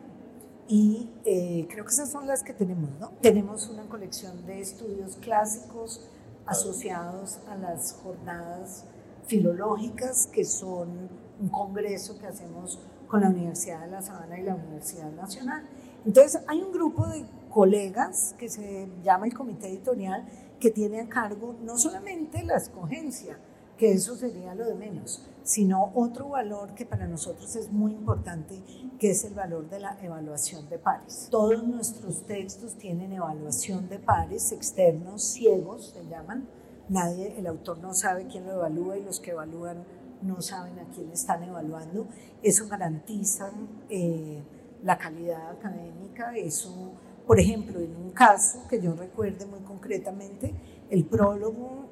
y 0.71 1.11
eh, 1.25 1.67
creo 1.69 1.85
que 1.85 1.91
esas 1.91 2.13
son 2.13 2.29
las 2.29 2.45
que 2.45 2.53
tenemos, 2.53 2.91
¿no? 3.01 3.11
Tenemos 3.21 3.69
una 3.69 3.89
colección 3.89 4.47
de 4.47 4.61
estudios 4.61 5.17
clásicos 5.17 6.09
asociados 6.47 7.41
a 7.49 7.57
las 7.57 7.95
jornadas 7.95 8.85
filológicas, 9.27 10.29
que 10.29 10.45
son 10.45 11.09
un 11.41 11.49
congreso 11.49 12.17
que 12.21 12.29
hacemos 12.29 12.79
con 13.09 13.23
la 13.23 13.31
Universidad 13.31 13.81
de 13.81 13.89
La 13.89 14.01
Sabana 14.01 14.39
y 14.39 14.45
la 14.45 14.55
Universidad 14.55 15.11
Nacional. 15.11 15.69
Entonces, 16.07 16.41
hay 16.47 16.63
un 16.63 16.71
grupo 16.71 17.05
de 17.09 17.27
colegas 17.51 18.37
que 18.39 18.49
se 18.49 18.89
llama 19.03 19.27
el 19.27 19.35
Comité 19.35 19.67
Editorial, 19.67 20.25
que 20.61 20.71
tiene 20.71 21.01
a 21.01 21.09
cargo 21.09 21.57
no 21.65 21.79
solamente 21.79 22.45
la 22.45 22.55
escogencia, 22.55 23.41
que 23.81 23.93
eso 23.93 24.15
sería 24.15 24.55
lo 24.55 24.67
de 24.67 24.75
menos, 24.75 25.27
sino 25.43 25.91
otro 25.95 26.29
valor 26.29 26.75
que 26.75 26.85
para 26.85 27.07
nosotros 27.07 27.57
es 27.57 27.73
muy 27.73 27.93
importante, 27.93 28.63
que 28.99 29.13
es 29.13 29.25
el 29.25 29.33
valor 29.33 29.71
de 29.71 29.81
la 29.81 29.97
evaluación 30.03 30.69
de 30.69 30.79
pares. 30.79 31.29
Todos 31.31 31.65
nuestros 31.65 32.27
textos 32.27 32.77
tienen 32.77 33.11
evaluación 33.11 33.89
de 33.89 33.99
pares 33.99 34.53
externos, 34.53 35.23
ciegos 35.23 35.95
se 35.95 36.07
llaman. 36.11 36.47
Nadie, 36.91 37.39
el 37.39 37.47
autor 37.47 37.79
no 37.79 37.95
sabe 37.95 38.27
quién 38.27 38.45
lo 38.45 38.53
evalúa 38.53 38.99
y 38.99 39.03
los 39.03 39.19
que 39.19 39.31
evalúan 39.31 39.83
no 40.21 40.43
saben 40.43 40.79
a 40.79 40.85
quién 40.91 41.11
están 41.11 41.43
evaluando. 41.43 42.07
Eso 42.43 42.69
garantiza 42.69 43.51
eh, 43.89 44.43
la 44.83 44.99
calidad 44.99 45.53
académica. 45.53 46.37
Eso, 46.37 46.93
por 47.27 47.41
ejemplo, 47.41 47.81
en 47.81 47.97
un 47.97 48.11
caso 48.11 48.61
que 48.69 48.79
yo 48.79 48.95
recuerde 48.95 49.47
muy 49.47 49.61
concretamente, 49.61 50.53
el 50.91 51.07
prólogo 51.07 51.89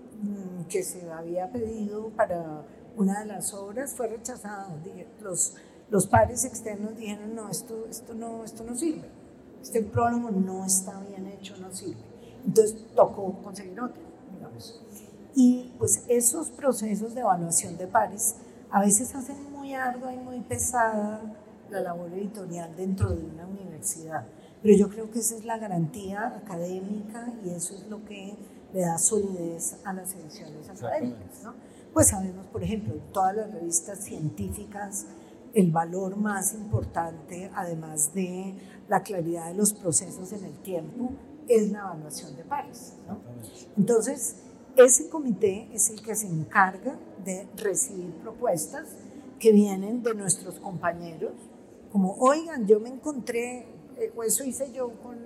que 0.68 0.82
se 0.82 1.10
había 1.10 1.50
pedido 1.50 2.10
para 2.10 2.64
una 2.96 3.20
de 3.20 3.26
las 3.26 3.54
obras 3.54 3.94
fue 3.94 4.08
rechazado. 4.08 4.76
Los, 5.22 5.54
los 5.90 6.06
pares 6.06 6.44
externos 6.44 6.96
dijeron, 6.96 7.34
no 7.34 7.48
esto, 7.48 7.86
esto 7.88 8.14
no, 8.14 8.44
esto 8.44 8.64
no 8.64 8.76
sirve. 8.76 9.08
Este 9.62 9.82
prólogo 9.82 10.30
no 10.30 10.64
está 10.64 11.00
bien 11.00 11.26
hecho, 11.26 11.56
no 11.58 11.72
sirve. 11.72 12.02
Entonces 12.44 12.86
tocó 12.94 13.32
conseguir 13.42 13.80
otro, 13.80 14.02
digamos. 14.32 14.82
Y 15.34 15.72
pues 15.78 16.04
esos 16.08 16.48
procesos 16.50 17.14
de 17.14 17.20
evaluación 17.20 17.76
de 17.76 17.86
pares 17.86 18.36
a 18.70 18.80
veces 18.80 19.14
hacen 19.14 19.50
muy 19.52 19.74
ardua 19.74 20.12
y 20.12 20.18
muy 20.18 20.40
pesada 20.40 21.20
la 21.70 21.80
labor 21.80 22.12
editorial 22.12 22.74
dentro 22.76 23.10
de 23.10 23.24
una 23.24 23.46
universidad. 23.46 24.26
Pero 24.62 24.76
yo 24.76 24.88
creo 24.88 25.10
que 25.10 25.20
esa 25.20 25.36
es 25.36 25.44
la 25.44 25.58
garantía 25.58 26.26
académica 26.36 27.32
y 27.44 27.50
eso 27.50 27.74
es 27.74 27.86
lo 27.88 28.04
que 28.04 28.36
le 28.72 28.80
da 28.80 28.98
solidez 28.98 29.76
a 29.84 29.92
las 29.92 30.14
ediciones 30.14 30.68
académicas. 30.68 31.42
¿no? 31.44 31.54
Pues 31.92 32.08
sabemos, 32.08 32.46
por 32.46 32.62
ejemplo, 32.62 32.94
en 32.94 33.12
todas 33.12 33.36
las 33.36 33.52
revistas 33.52 34.04
científicas, 34.04 35.06
el 35.54 35.70
valor 35.70 36.16
más 36.16 36.54
importante, 36.54 37.50
además 37.54 38.14
de 38.14 38.54
la 38.88 39.02
claridad 39.02 39.48
de 39.48 39.54
los 39.54 39.72
procesos 39.72 40.32
en 40.32 40.44
el 40.44 40.58
tiempo, 40.58 41.10
es 41.48 41.70
la 41.70 41.80
evaluación 41.80 42.36
de 42.36 42.44
pares. 42.44 42.94
¿no? 43.06 43.18
Entonces, 43.76 44.36
ese 44.76 45.08
comité 45.08 45.68
es 45.72 45.90
el 45.90 46.02
que 46.02 46.14
se 46.14 46.26
encarga 46.26 46.98
de 47.24 47.48
recibir 47.56 48.12
propuestas 48.22 48.86
que 49.38 49.52
vienen 49.52 50.02
de 50.02 50.14
nuestros 50.14 50.58
compañeros, 50.58 51.32
como, 51.90 52.14
oigan, 52.18 52.66
yo 52.66 52.80
me 52.80 52.90
encontré, 52.90 53.66
eh, 53.96 54.12
o 54.14 54.22
eso 54.22 54.44
hice 54.44 54.72
yo 54.72 54.92
con, 55.00 55.16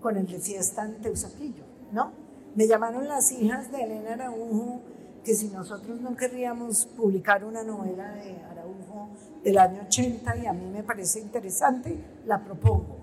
con 0.00 0.16
el 0.16 0.26
de 0.26 0.38
fiesta 0.38 0.84
en 0.84 1.00
Teusaquillo, 1.00 1.64
¿no? 1.92 2.25
Me 2.56 2.66
llamaron 2.66 3.06
las 3.06 3.30
hijas 3.32 3.70
de 3.70 3.82
Elena 3.82 4.14
Araujo 4.14 4.80
que 5.22 5.34
si 5.34 5.48
nosotros 5.48 6.00
no 6.00 6.16
querríamos 6.16 6.86
publicar 6.86 7.44
una 7.44 7.62
novela 7.62 8.12
de 8.12 8.34
Araujo 8.50 9.10
del 9.44 9.58
año 9.58 9.82
80 9.86 10.36
y 10.38 10.46
a 10.46 10.54
mí 10.54 10.64
me 10.70 10.82
parece 10.82 11.20
interesante, 11.20 11.98
la 12.24 12.42
propongo. 12.42 12.96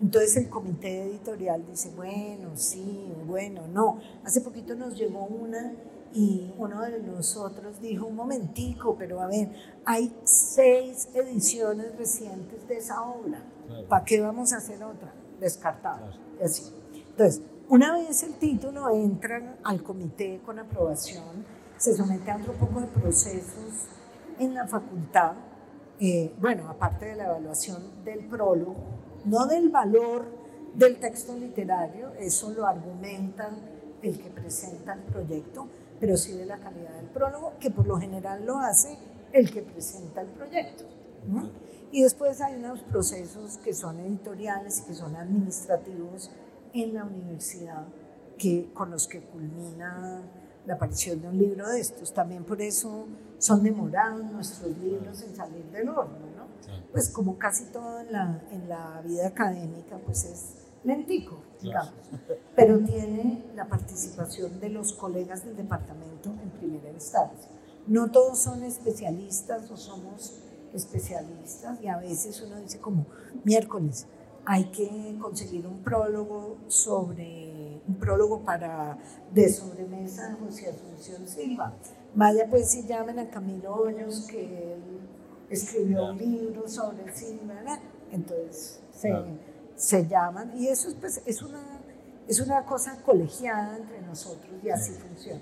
Entonces 0.00 0.36
el 0.36 0.48
comité 0.48 1.02
editorial 1.02 1.66
dice, 1.68 1.90
bueno, 1.96 2.50
sí, 2.54 3.12
bueno, 3.26 3.66
no. 3.66 3.98
Hace 4.24 4.42
poquito 4.42 4.76
nos 4.76 4.96
llegó 4.96 5.24
una 5.24 5.72
y 6.14 6.52
uno 6.56 6.80
de 6.82 7.02
nosotros 7.02 7.80
dijo, 7.80 8.06
un 8.06 8.14
momentico, 8.14 8.94
pero 8.96 9.20
a 9.20 9.26
ver, 9.26 9.50
hay 9.84 10.14
seis 10.22 11.08
ediciones 11.14 11.96
recientes 11.96 12.68
de 12.68 12.76
esa 12.76 13.02
obra. 13.02 13.42
¿Para 13.88 14.04
qué 14.04 14.20
vamos 14.20 14.52
a 14.52 14.58
hacer 14.58 14.84
otra? 14.84 15.12
Descartado. 15.40 16.12
así. 16.40 16.62
Entonces, 17.10 17.42
una 17.68 17.92
vez 17.92 18.22
el 18.22 18.34
título 18.34 18.88
entra 18.90 19.58
al 19.62 19.82
comité 19.82 20.40
con 20.44 20.58
aprobación, 20.58 21.44
se 21.76 21.94
somete 21.94 22.30
a 22.30 22.36
otro 22.36 22.54
poco 22.54 22.80
de 22.80 22.86
procesos 22.86 23.88
en 24.38 24.54
la 24.54 24.66
facultad, 24.66 25.32
eh, 26.00 26.34
bueno, 26.40 26.68
aparte 26.68 27.06
de 27.06 27.16
la 27.16 27.26
evaluación 27.26 28.04
del 28.04 28.26
prólogo, 28.26 28.76
no 29.24 29.46
del 29.46 29.68
valor 29.68 30.26
del 30.74 30.98
texto 30.98 31.36
literario, 31.36 32.12
eso 32.18 32.50
lo 32.50 32.66
argumenta 32.66 33.50
el 34.00 34.18
que 34.18 34.30
presenta 34.30 34.94
el 34.94 35.00
proyecto, 35.00 35.68
pero 36.00 36.16
sí 36.16 36.32
de 36.32 36.46
la 36.46 36.58
calidad 36.58 36.94
del 36.94 37.06
prólogo, 37.06 37.54
que 37.60 37.70
por 37.70 37.86
lo 37.86 37.98
general 37.98 38.46
lo 38.46 38.58
hace 38.58 38.96
el 39.32 39.50
que 39.50 39.62
presenta 39.62 40.22
el 40.22 40.28
proyecto. 40.28 40.84
Y 41.90 42.02
después 42.02 42.40
hay 42.40 42.56
unos 42.56 42.80
procesos 42.82 43.58
que 43.58 43.74
son 43.74 43.98
editoriales 44.00 44.82
que 44.82 44.94
son 44.94 45.16
administrativos 45.16 46.30
en 46.72 46.94
la 46.94 47.04
universidad 47.04 47.86
que, 48.36 48.70
con 48.72 48.90
los 48.90 49.06
que 49.06 49.20
culmina 49.20 50.22
la 50.66 50.74
aparición 50.74 51.20
de 51.20 51.28
un 51.28 51.38
libro 51.38 51.68
de 51.68 51.80
estos. 51.80 52.12
También 52.12 52.44
por 52.44 52.60
eso 52.60 53.06
son 53.38 53.62
demorados 53.62 54.24
nuestros 54.30 54.76
libros 54.78 55.22
en 55.22 55.34
salir 55.34 55.64
del 55.72 55.88
horno, 55.88 56.18
¿no? 56.36 56.48
Pues 56.92 57.08
como 57.08 57.38
casi 57.38 57.64
todo 57.66 58.00
en 58.00 58.12
la, 58.12 58.42
en 58.50 58.68
la 58.68 59.00
vida 59.04 59.28
académica, 59.28 59.98
pues 60.04 60.24
es 60.24 60.68
lentico, 60.84 61.38
digamos, 61.60 61.92
pero 62.54 62.78
tiene 62.78 63.44
la 63.54 63.66
participación 63.66 64.60
de 64.60 64.70
los 64.70 64.92
colegas 64.92 65.44
del 65.44 65.56
departamento 65.56 66.30
en 66.42 66.50
primera 66.50 66.90
instancia. 66.90 67.50
No 67.86 68.10
todos 68.10 68.38
son 68.38 68.62
especialistas 68.64 69.70
o 69.70 69.76
somos 69.76 70.40
especialistas 70.72 71.80
y 71.82 71.88
a 71.88 71.96
veces 71.98 72.42
uno 72.42 72.60
dice 72.60 72.78
como 72.78 73.06
miércoles, 73.44 74.06
hay 74.44 74.64
que 74.66 75.16
conseguir 75.20 75.66
un 75.66 75.82
prólogo 75.82 76.56
sobre 76.68 77.80
un 77.86 77.94
prólogo 77.96 78.44
para 78.44 78.98
de 79.32 79.48
sobremesa 79.48 80.28
de 80.28 80.34
José 80.36 80.68
Asunción 80.68 81.26
Silva. 81.26 81.74
Vaya 82.14 82.46
pues 82.48 82.70
si 82.70 82.86
llamen 82.86 83.18
a 83.18 83.30
Camilo 83.30 83.74
Hoyos 83.74 84.26
que 84.30 84.74
él 84.74 84.82
escribió 85.50 86.06
un 86.06 86.18
libro 86.18 86.68
sobre 86.68 87.04
el 87.04 87.14
cine, 87.14 87.54
entonces 88.10 88.80
se, 88.92 89.10
se, 89.76 90.06
llaman 90.06 90.52
y 90.56 90.68
eso 90.68 90.94
pues, 91.00 91.22
es 91.24 91.42
una 91.42 91.80
es 92.26 92.40
una 92.40 92.64
cosa 92.64 93.02
colegiada 93.02 93.78
entre 93.78 94.02
nosotros 94.02 94.52
y 94.62 94.68
así 94.68 94.92
funciona. 94.92 95.40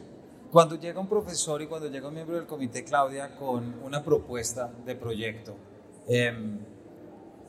Cuando 0.52 0.76
llega 0.76 1.00
un 1.00 1.08
profesor 1.08 1.60
y 1.60 1.66
cuando 1.66 1.88
llega 1.88 2.06
un 2.06 2.14
miembro 2.14 2.36
del 2.36 2.46
comité, 2.46 2.84
Claudia, 2.84 3.36
con 3.36 3.82
una 3.82 4.04
propuesta 4.04 4.72
de 4.84 4.94
proyecto, 4.94 5.56
eh, 6.06 6.32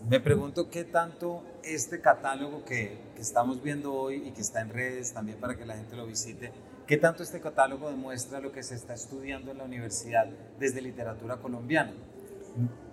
me 0.10 0.20
pregunto 0.20 0.70
qué 0.70 0.84
tanto 0.84 1.44
este 1.63 2.00
catálogo 2.01 2.63
que, 2.63 3.06
estamos 3.18 3.63
viendo 3.63 3.96
hoy 3.96 4.27
y 4.27 4.32
que 4.32 4.42
está 4.42 4.62
en 4.62 4.70
redes 4.70 5.12
también 5.12 5.39
para 5.39 5.58
que 5.58 5.66
la 5.66 5.75
gente 5.75 5.96
lo 5.96 6.06
visite, 6.06 6.51
qué 6.86 6.98
tanto 6.98 7.24
este 7.24 7.42
catálogo 7.42 7.89
demuestra 7.89 8.39
lo 8.39 8.51
que 8.51 8.62
se 8.62 8.75
está 8.75 8.94
estudiando 8.94 9.50
en 9.51 9.58
la 9.58 9.63
universidad 9.63 10.27
desde 10.60 10.82
literatura 10.82 11.38
colombiana. 11.38 11.94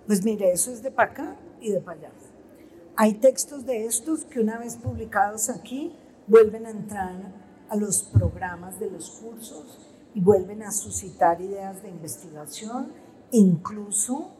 Pues 0.07 0.25
mire, 0.25 0.51
eso 0.51 0.71
es 0.71 0.81
de 0.81 0.89
para 0.89 1.11
acá 1.11 1.35
y 1.61 1.71
de 1.71 1.79
para 1.79 1.99
allá. 1.99 2.11
Hay 2.95 3.13
textos 3.15 3.67
de 3.67 3.85
estos 3.85 4.25
que 4.25 4.39
una 4.39 4.57
vez 4.57 4.77
publicados 4.77 5.49
aquí 5.49 5.95
vuelven 6.25 6.65
a 6.65 6.71
entrar 6.71 7.15
a 7.69 7.75
los 7.75 8.01
programas 8.01 8.79
de 8.79 8.89
los 8.89 9.11
cursos 9.11 9.79
y 10.15 10.21
vuelven 10.21 10.63
a 10.63 10.71
suscitar 10.71 11.39
ideas 11.39 11.83
de 11.83 11.89
investigación, 11.89 12.93
incluso 13.31 14.31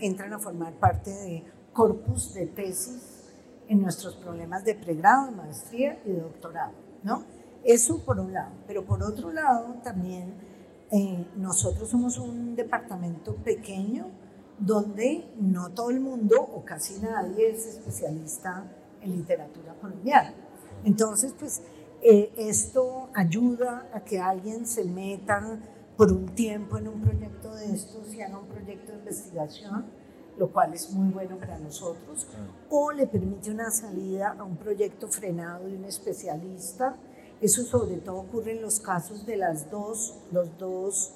entran 0.00 0.34
a 0.34 0.38
formar 0.38 0.74
parte 0.74 1.10
de 1.10 1.44
corpus 1.72 2.34
de 2.34 2.46
tesis 2.46 3.24
en 3.68 3.80
nuestros 3.80 4.14
problemas 4.16 4.64
de 4.64 4.74
pregrado, 4.74 5.26
de 5.26 5.32
maestría 5.32 6.00
y 6.04 6.10
de 6.10 6.20
doctorado, 6.20 6.72
¿no? 7.02 7.24
Eso 7.64 8.04
por 8.04 8.18
un 8.18 8.32
lado, 8.32 8.52
pero 8.66 8.84
por 8.84 9.02
otro 9.02 9.32
lado 9.32 9.76
también 9.82 10.34
eh, 10.90 11.26
nosotros 11.36 11.88
somos 11.88 12.18
un 12.18 12.54
departamento 12.54 13.36
pequeño 13.36 14.06
donde 14.58 15.24
no 15.40 15.70
todo 15.70 15.90
el 15.90 16.00
mundo 16.00 16.40
o 16.40 16.64
casi 16.64 17.00
nadie 17.00 17.50
es 17.50 17.66
especialista 17.66 18.64
en 19.00 19.16
literatura 19.16 19.74
colombiana. 19.80 20.34
Entonces, 20.84 21.34
pues 21.38 21.62
eh, 22.02 22.32
esto 22.36 23.08
ayuda 23.14 23.88
a 23.92 24.00
que 24.00 24.20
alguien 24.20 24.66
se 24.66 24.84
meta 24.84 25.58
por 25.96 26.12
un 26.12 26.26
tiempo 26.34 26.78
en 26.78 26.88
un 26.88 27.00
proyecto 27.00 27.54
de 27.54 27.72
estos 27.72 28.12
y 28.14 28.22
haga 28.22 28.38
un 28.38 28.48
proyecto 28.48 28.92
de 28.92 28.98
investigación, 28.98 29.86
lo 30.38 30.50
cual 30.50 30.74
es 30.74 30.90
muy 30.90 31.12
bueno 31.12 31.36
para 31.38 31.58
nosotros, 31.58 32.26
o 32.70 32.92
le 32.92 33.06
permite 33.06 33.50
una 33.50 33.70
salida 33.70 34.36
a 34.38 34.44
un 34.44 34.56
proyecto 34.56 35.08
frenado 35.08 35.66
de 35.66 35.76
un 35.76 35.84
especialista. 35.84 36.96
Eso 37.40 37.62
sobre 37.64 37.96
todo 37.96 38.18
ocurre 38.18 38.52
en 38.52 38.62
los 38.62 38.80
casos 38.80 39.26
de 39.26 39.36
las 39.36 39.70
dos, 39.70 40.14
los 40.30 40.56
dos 40.58 41.14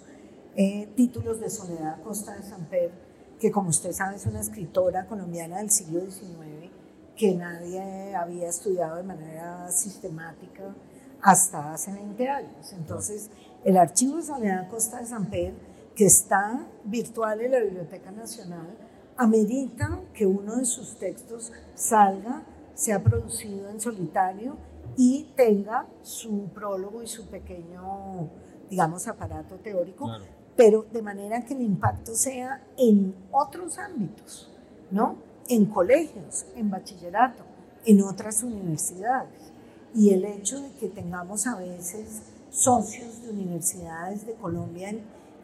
eh, 0.56 0.88
títulos 0.96 1.40
de 1.40 1.50
Soledad 1.50 2.02
Costa 2.02 2.37
de 2.37 2.42
San 2.42 2.66
Pedro, 2.66 2.94
que 3.38 3.50
como 3.50 3.70
usted 3.70 3.92
sabe 3.92 4.16
es 4.16 4.26
una 4.26 4.40
escritora 4.40 5.06
colombiana 5.06 5.58
del 5.58 5.70
siglo 5.70 6.00
XIX 6.00 6.70
que 7.16 7.35
nadie 7.35 8.14
había 8.14 8.49
estudiado 8.49 8.96
de 8.96 9.02
manera 9.02 9.70
sistemática 9.73 10.75
hasta 11.23 11.73
hace 11.73 11.92
20 11.92 12.28
años. 12.28 12.73
Entonces, 12.73 13.30
el 13.64 13.76
archivo 13.76 14.16
de 14.16 14.23
Soledad 14.23 14.68
Costa 14.68 15.00
de 15.00 15.06
San 15.06 15.26
Pedro, 15.26 15.54
que 15.94 16.04
está 16.04 16.66
virtual 16.85 17.40
en 17.40 17.52
la 17.52 17.61
Biblioteca 17.61 18.11
Nacional, 18.11 18.76
amerita 19.16 20.00
que 20.14 20.26
uno 20.26 20.56
de 20.56 20.64
sus 20.64 20.96
textos 20.96 21.52
salga, 21.75 22.42
sea 22.75 23.02
producido 23.02 23.70
en 23.70 23.80
solitario 23.80 24.56
y 24.96 25.28
tenga 25.37 25.87
su 26.02 26.49
prólogo 26.54 27.02
y 27.02 27.06
su 27.06 27.26
pequeño, 27.26 28.28
digamos, 28.70 29.06
aparato 29.08 29.56
teórico, 29.56 30.11
pero 30.56 30.87
de 30.92 31.02
manera 31.02 31.44
que 31.44 31.54
el 31.54 31.62
impacto 31.62 32.14
sea 32.14 32.62
en 32.76 33.14
otros 33.30 33.78
ámbitos, 33.78 34.50
¿no? 34.90 35.16
En 35.49 35.66
colegios, 35.66 36.46
en 36.54 36.70
bachillerato, 36.70 37.44
en 37.85 38.02
otras 38.02 38.42
universidades. 38.42 39.52
Y 39.94 40.11
el 40.11 40.25
hecho 40.25 40.61
de 40.61 40.70
que 40.73 40.88
tengamos 40.88 41.46
a 41.46 41.56
veces 41.56 42.23
socios 42.50 43.23
de 43.23 43.30
universidades 43.30 44.26
de 44.26 44.35
Colombia 44.35 44.94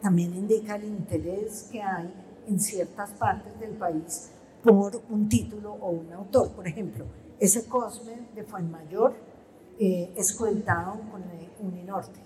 también 0.01 0.35
indica 0.35 0.75
el 0.75 0.85
interés 0.85 1.69
que 1.71 1.81
hay 1.81 2.11
en 2.47 2.59
ciertas 2.59 3.11
partes 3.11 3.59
del 3.59 3.71
país 3.71 4.29
por 4.63 5.01
un 5.09 5.27
título 5.27 5.73
o 5.73 5.89
un 5.89 6.11
autor. 6.13 6.51
Por 6.51 6.67
ejemplo, 6.67 7.05
ese 7.39 7.65
Cosme 7.65 8.27
de 8.35 8.43
Fuenmayor 8.43 9.13
eh, 9.79 10.13
es 10.15 10.33
coeditado 10.33 10.99
con 11.11 11.23
Uninorte, 11.59 12.19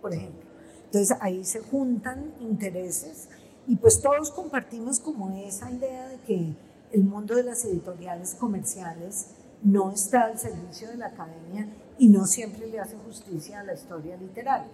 por 0.00 0.12
ejemplo. 0.12 0.50
Entonces 0.86 1.16
ahí 1.20 1.44
se 1.44 1.60
juntan 1.60 2.34
intereses 2.40 3.28
y 3.66 3.76
pues 3.76 4.00
todos 4.00 4.30
compartimos 4.30 5.00
como 5.00 5.30
esa 5.36 5.70
idea 5.70 6.08
de 6.08 6.18
que 6.18 6.54
el 6.92 7.04
mundo 7.04 7.34
de 7.34 7.42
las 7.42 7.64
editoriales 7.64 8.34
comerciales 8.34 9.28
no 9.62 9.90
está 9.90 10.26
al 10.26 10.38
servicio 10.38 10.88
de 10.88 10.98
la 10.98 11.06
academia 11.06 11.68
y 11.98 12.08
no 12.08 12.26
siempre 12.26 12.66
le 12.66 12.78
hace 12.78 12.96
justicia 12.96 13.60
a 13.60 13.64
la 13.64 13.74
historia 13.74 14.16
literaria. 14.16 14.70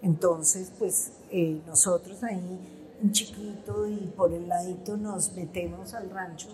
Entonces, 0.00 0.72
pues 0.78 1.12
eh, 1.30 1.60
nosotros 1.66 2.22
ahí 2.24 2.81
un 3.02 3.10
chiquito 3.10 3.86
y 3.86 4.12
por 4.16 4.32
el 4.32 4.48
ladito 4.48 4.96
nos 4.96 5.32
metemos 5.34 5.92
al 5.94 6.10
rancho 6.10 6.48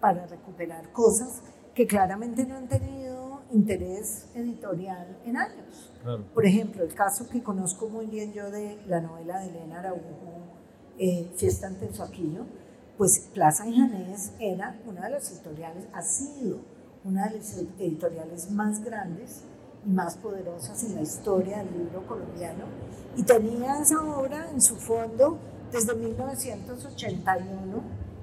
para 0.00 0.26
recuperar 0.26 0.92
cosas 0.92 1.42
que 1.74 1.86
claramente 1.86 2.44
no 2.44 2.56
han 2.56 2.68
tenido 2.68 3.40
interés 3.52 4.26
editorial 4.34 5.18
en 5.24 5.36
años. 5.36 5.92
Por 6.34 6.46
ejemplo, 6.46 6.82
el 6.84 6.94
caso 6.94 7.28
que 7.28 7.42
conozco 7.42 7.88
muy 7.88 8.06
bien 8.06 8.32
yo 8.32 8.50
de 8.50 8.78
la 8.86 9.00
novela 9.00 9.40
de 9.40 9.48
Elena 9.48 9.80
Araujo, 9.80 10.02
eh, 10.98 11.30
Fiesta 11.36 11.66
en 11.66 11.76
Tensoaquillo, 11.76 12.44
pues 12.96 13.28
Plaza 13.34 13.66
y 13.66 13.76
Janés 13.76 14.32
era 14.38 14.80
una 14.86 15.04
de 15.04 15.10
las 15.10 15.30
editoriales, 15.30 15.84
ha 15.92 16.02
sido 16.02 16.58
una 17.04 17.28
de 17.28 17.38
las 17.38 17.56
editoriales 17.56 18.50
más 18.50 18.82
grandes 18.84 19.42
y 19.86 19.90
más 19.90 20.16
poderosas 20.16 20.82
en 20.84 20.96
la 20.96 21.02
historia 21.02 21.58
del 21.58 21.78
libro 21.78 22.06
colombiano 22.06 22.64
y 23.16 23.22
tenía 23.22 23.80
esa 23.80 24.02
obra 24.02 24.50
en 24.50 24.60
su 24.60 24.76
fondo 24.76 25.38
desde 25.76 25.94
1981 25.94 27.82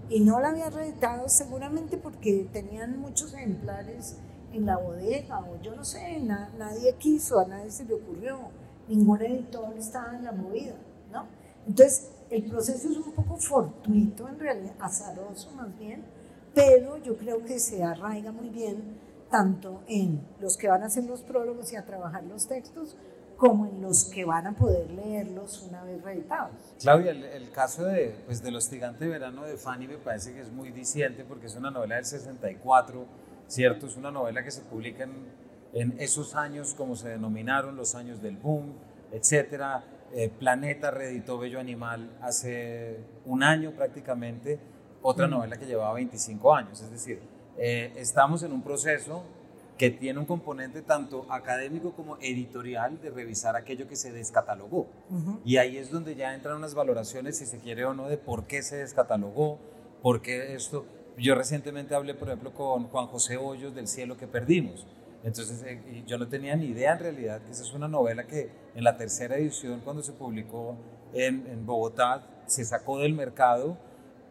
y 0.10 0.20
no 0.22 0.39
la 0.39 0.50
había 0.50 0.72
reeditado 0.72 1.30
seguramente 1.30 1.98
porque 1.98 2.48
tenían 2.52 3.00
muchos 3.00 3.32
ejemplares 3.36 4.18
en 4.54 4.66
la 4.66 4.78
bodega 4.78 5.39
o 5.39 5.62
yo 5.62 5.76
no 5.76 5.86
sé, 5.86 6.20
nadie 6.20 6.96
quiso, 6.98 7.39
a 7.39 7.46
nadie 7.46 7.70
se 7.70 7.86
le 7.86 7.94
ocurrió, 7.94 8.39
ningún 8.88 9.22
editor 9.22 9.72
estaba 9.78 10.16
en 10.16 10.26
la 10.26 10.32
movida, 10.32 10.74
¿no? 11.12 11.26
Entonces, 11.68 12.10
el 12.32 12.44
proceso 12.46 12.89
es 12.89 12.98
un 12.98 13.12
poco 13.13 13.38
fortuito, 13.38 14.28
en 14.28 14.39
realidad, 14.39 14.74
azaroso 14.80 15.52
más 15.52 15.78
bien, 15.78 16.04
pero 16.56 16.98
yo 16.98 17.16
creo 17.18 17.44
que 17.46 17.60
se 17.60 17.84
arraiga 17.84 18.32
muy 18.32 18.50
bien 18.50 18.98
tanto 19.30 19.82
en 19.88 20.22
los 20.39 20.58
que 20.58 20.68
van 20.68 20.82
a 20.82 20.88
hacer 20.88 21.04
los 21.06 21.22
prólogos 21.22 21.72
y 21.72 21.76
a 21.76 21.86
trabajar 21.86 22.24
los 22.24 22.48
textos, 22.48 22.98
como 23.38 23.65
en 23.65 23.82
los 23.82 24.06
que 24.06 24.26
van 24.26 24.48
a 24.48 24.56
poder 24.56 24.89
leerlos 24.91 25.63
una 25.69 25.84
vez 25.84 26.02
reeditados. 26.02 26.76
Claudia, 26.80 27.12
el, 27.12 27.52
caso 27.52 27.86
de, 27.86 28.15
pues, 28.26 28.41
del 28.41 28.56
hostigante 28.56 29.08
verano 29.08 29.43
de 29.43 29.58
Fanny 29.58 29.88
me 29.88 29.98
parece 29.98 30.34
que 30.34 30.41
es 30.41 30.52
muy 30.52 30.72
diciente 30.72 31.24
porque 31.24 31.48
es 31.48 31.56
una 31.56 31.72
novela 31.72 31.96
del 31.96 32.06
64 32.06 33.24
¿cierto? 33.48 33.88
Es 33.88 33.98
una 33.98 34.12
novela 34.12 34.43
que 34.43 34.52
se 34.52 34.62
publica 34.62 35.04
en, 35.74 35.96
esos 36.00 36.36
años, 36.36 36.76
como 36.76 36.96
se 36.96 37.10
denominaron, 37.10 37.76
los 37.76 37.96
años 37.96 38.22
del 38.22 38.38
boom, 38.38 38.74
etcétera. 39.12 39.84
Eh, 40.13 40.30
Planeta 40.30 40.91
reeditó 40.91 41.39
Bello 41.39 41.60
Animal 41.60 42.15
hace 42.22 43.00
un 43.26 43.41
año 43.41 43.72
prácticamente, 43.72 44.60
otra 45.02 45.28
mm. 45.28 45.32
novela 45.32 45.58
que 45.58 45.65
llevaba 45.65 45.93
25 45.93 46.56
años. 46.56 46.82
Es 46.82 46.91
decir, 46.91 47.22
eh, 47.58 47.91
estamos 47.96 48.43
en 48.43 48.52
un 48.52 48.62
proceso 48.62 49.24
que 49.78 49.90
tiene 49.90 50.20
un 50.20 50.26
componente 50.26 50.82
tanto 50.82 51.26
académico 51.30 51.94
como 51.94 52.18
editorial 52.18 53.02
de 53.02 53.10
revisar 53.10 53.56
aquello 53.56 53.88
que 53.88 53.96
se 53.96 54.12
descatalogó. 54.12 54.88
Y 55.44 55.58
ahí 55.58 55.78
es 55.78 55.90
donde 55.90 56.16
ya 56.16 56.34
entran 56.34 56.58
unas 56.58 56.76
valoraciones, 56.76 57.38
si 57.38 57.46
se 57.46 57.60
quiere 57.60 57.86
o 57.86 57.94
no, 57.94 58.08
de 58.08 58.18
por 58.18 58.46
qué 58.46 58.62
se 58.62 58.78
descatalogó, 58.78 59.60
por 60.02 60.22
qué 60.22 60.54
esto. 60.56 60.86
Yo 61.18 61.36
recientemente 61.36 61.96
hablé, 61.96 62.14
por 62.14 62.28
ejemplo, 62.28 62.54
con 62.54 62.86
Juan 62.86 63.08
José 63.08 63.38
Hoyos 63.38 63.74
del 63.74 63.88
Cielo 63.88 64.18
que 64.18 64.28
Perdimos. 64.28 64.86
Entonces, 65.24 65.64
eh, 65.64 66.04
yo 66.06 66.18
no 66.18 66.28
tenía 66.28 66.56
ni 66.56 66.68
idea 66.68 66.94
en 66.94 67.00
realidad 67.00 67.42
que 67.42 67.52
esa 67.52 67.64
es 67.64 67.74
una 67.74 67.88
novela 67.88 68.28
que 68.28 68.50
en 68.76 68.84
la 68.84 68.98
tercera 68.98 69.38
edición, 69.38 69.82
cuando 69.84 70.04
se 70.04 70.12
publicó 70.12 70.76
en, 71.14 71.48
en 71.48 71.66
Bogotá, 71.66 72.28
se 72.46 72.66
sacó 72.66 73.00
del 73.00 73.14
mercado 73.14 73.78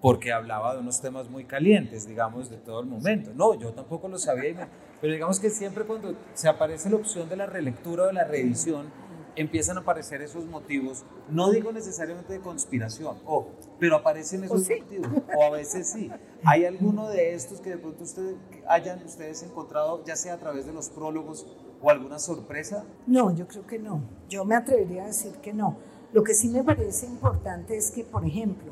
porque 0.02 0.32
hablaba 0.32 0.74
de 0.74 0.80
unos 0.80 1.00
temas 1.00 1.30
muy 1.30 1.44
calientes, 1.44 2.06
digamos, 2.06 2.50
de 2.50 2.58
todo 2.58 2.80
el 2.80 2.86
momento. 2.86 3.30
No, 3.34 3.54
yo 3.54 3.72
tampoco 3.72 4.08
lo 4.08 4.18
sabía, 4.18 4.68
pero 5.02 5.12
digamos 5.12 5.40
que 5.40 5.50
siempre 5.50 5.84
cuando 5.84 6.14
se 6.32 6.48
aparece 6.48 6.88
la 6.88 6.94
opción 6.94 7.28
de 7.28 7.34
la 7.34 7.46
relectura 7.46 8.04
o 8.04 8.06
de 8.06 8.12
la 8.12 8.24
reedición, 8.24 8.86
empiezan 9.34 9.76
a 9.76 9.80
aparecer 9.80 10.22
esos 10.22 10.44
motivos, 10.46 11.04
no 11.28 11.50
digo 11.50 11.72
necesariamente 11.72 12.34
de 12.34 12.40
conspiración, 12.40 13.16
ojo, 13.24 13.50
pero 13.80 13.96
aparecen 13.96 14.44
esos 14.44 14.68
motivos, 14.68 15.08
o 15.36 15.42
a 15.42 15.50
veces 15.50 15.88
sí. 15.88 16.08
¿Hay 16.44 16.66
alguno 16.66 17.08
de 17.08 17.34
estos 17.34 17.60
que 17.60 17.70
de 17.70 17.78
pronto 17.78 18.04
ustedes 18.04 18.36
hayan 18.68 19.02
ustedes 19.04 19.42
encontrado, 19.42 20.04
ya 20.04 20.14
sea 20.14 20.34
a 20.34 20.38
través 20.38 20.66
de 20.66 20.72
los 20.72 20.88
prólogos 20.88 21.48
o 21.80 21.90
alguna 21.90 22.20
sorpresa? 22.20 22.84
No, 23.08 23.34
yo 23.34 23.48
creo 23.48 23.66
que 23.66 23.80
no. 23.80 24.02
Yo 24.28 24.44
me 24.44 24.54
atrevería 24.54 25.02
a 25.02 25.06
decir 25.08 25.32
que 25.42 25.52
no. 25.52 25.78
Lo 26.12 26.22
que 26.22 26.34
sí 26.34 26.48
me 26.48 26.62
parece 26.62 27.06
importante 27.06 27.76
es 27.76 27.90
que, 27.90 28.04
por 28.04 28.24
ejemplo, 28.24 28.70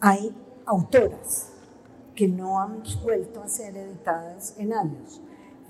hay 0.00 0.34
autoras 0.66 1.52
que 2.16 2.26
no 2.26 2.58
han 2.58 2.82
vuelto 3.04 3.40
a 3.40 3.48
ser 3.48 3.76
editadas 3.76 4.56
en 4.58 4.72
años. 4.72 5.20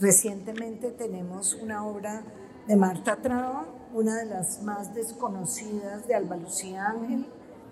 Recientemente 0.00 0.92
tenemos 0.92 1.52
una 1.52 1.86
obra 1.86 2.22
de 2.66 2.74
Marta 2.74 3.16
Traba, 3.16 3.66
una 3.92 4.16
de 4.16 4.24
las 4.24 4.62
más 4.62 4.94
desconocidas 4.94 6.08
de 6.08 6.14
Alba 6.14 6.36
Lucía 6.36 6.86
Ángel, 6.86 7.26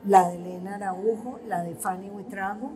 la 0.07 0.29
de 0.29 0.37
Elena 0.37 0.75
Araujo, 0.75 1.41
la 1.49 1.63
de 1.63 1.75
Fanny 1.75 2.11
Huitrago, 2.11 2.73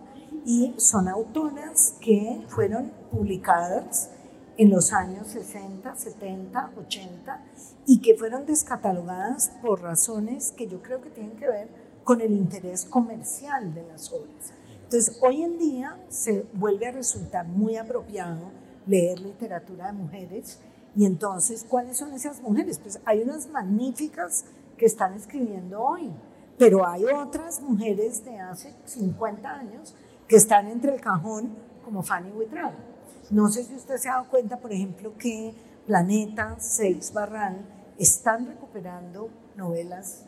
y 0.46 0.72
son 0.78 1.06
autoras 1.06 1.96
que 2.00 2.42
fueron 2.48 2.92
publicadas 3.10 4.08
en 4.56 4.70
los 4.70 4.90
años 4.94 5.26
60, 5.26 5.96
70, 5.96 6.70
80 6.78 7.44
y 7.86 8.00
que 8.00 8.14
fueron 8.14 8.46
descatalogadas 8.46 9.52
por 9.60 9.82
razones 9.82 10.52
que 10.52 10.66
yo 10.66 10.80
creo 10.80 11.02
que 11.02 11.10
tienen 11.10 11.36
que 11.36 11.48
ver 11.48 11.68
con 12.04 12.22
el 12.22 12.32
interés 12.32 12.86
comercial 12.86 13.74
de 13.74 13.86
las 13.86 14.10
obras. 14.12 14.54
Entonces, 14.84 15.18
hoy 15.20 15.42
en 15.42 15.58
día 15.58 15.98
se 16.08 16.46
vuelve 16.54 16.86
a 16.86 16.92
resultar 16.92 17.46
muy 17.46 17.76
apropiado 17.76 18.61
leer 18.86 19.20
literatura 19.20 19.86
de 19.86 19.92
mujeres. 19.92 20.60
Y 20.94 21.06
entonces, 21.06 21.64
¿cuáles 21.68 21.96
son 21.96 22.12
esas 22.12 22.40
mujeres? 22.42 22.78
Pues 22.78 23.00
hay 23.04 23.22
unas 23.22 23.48
magníficas 23.48 24.44
que 24.76 24.86
están 24.86 25.14
escribiendo 25.14 25.80
hoy, 25.80 26.10
pero 26.58 26.86
hay 26.86 27.04
otras 27.04 27.60
mujeres 27.60 28.24
de 28.24 28.38
hace 28.38 28.74
50 28.84 29.48
años 29.48 29.94
que 30.28 30.36
están 30.36 30.68
entre 30.68 30.94
el 30.94 31.00
cajón, 31.00 31.54
como 31.84 32.02
Fanny 32.02 32.30
Witral. 32.32 32.74
No 33.30 33.48
sé 33.48 33.64
si 33.64 33.74
usted 33.74 33.96
se 33.96 34.08
ha 34.08 34.14
dado 34.14 34.28
cuenta, 34.28 34.58
por 34.58 34.72
ejemplo, 34.72 35.16
que 35.16 35.54
Planeta, 35.86 36.56
Seix 36.60 37.12
Barral 37.12 37.64
están 37.98 38.46
recuperando 38.46 39.30
novelas 39.56 40.24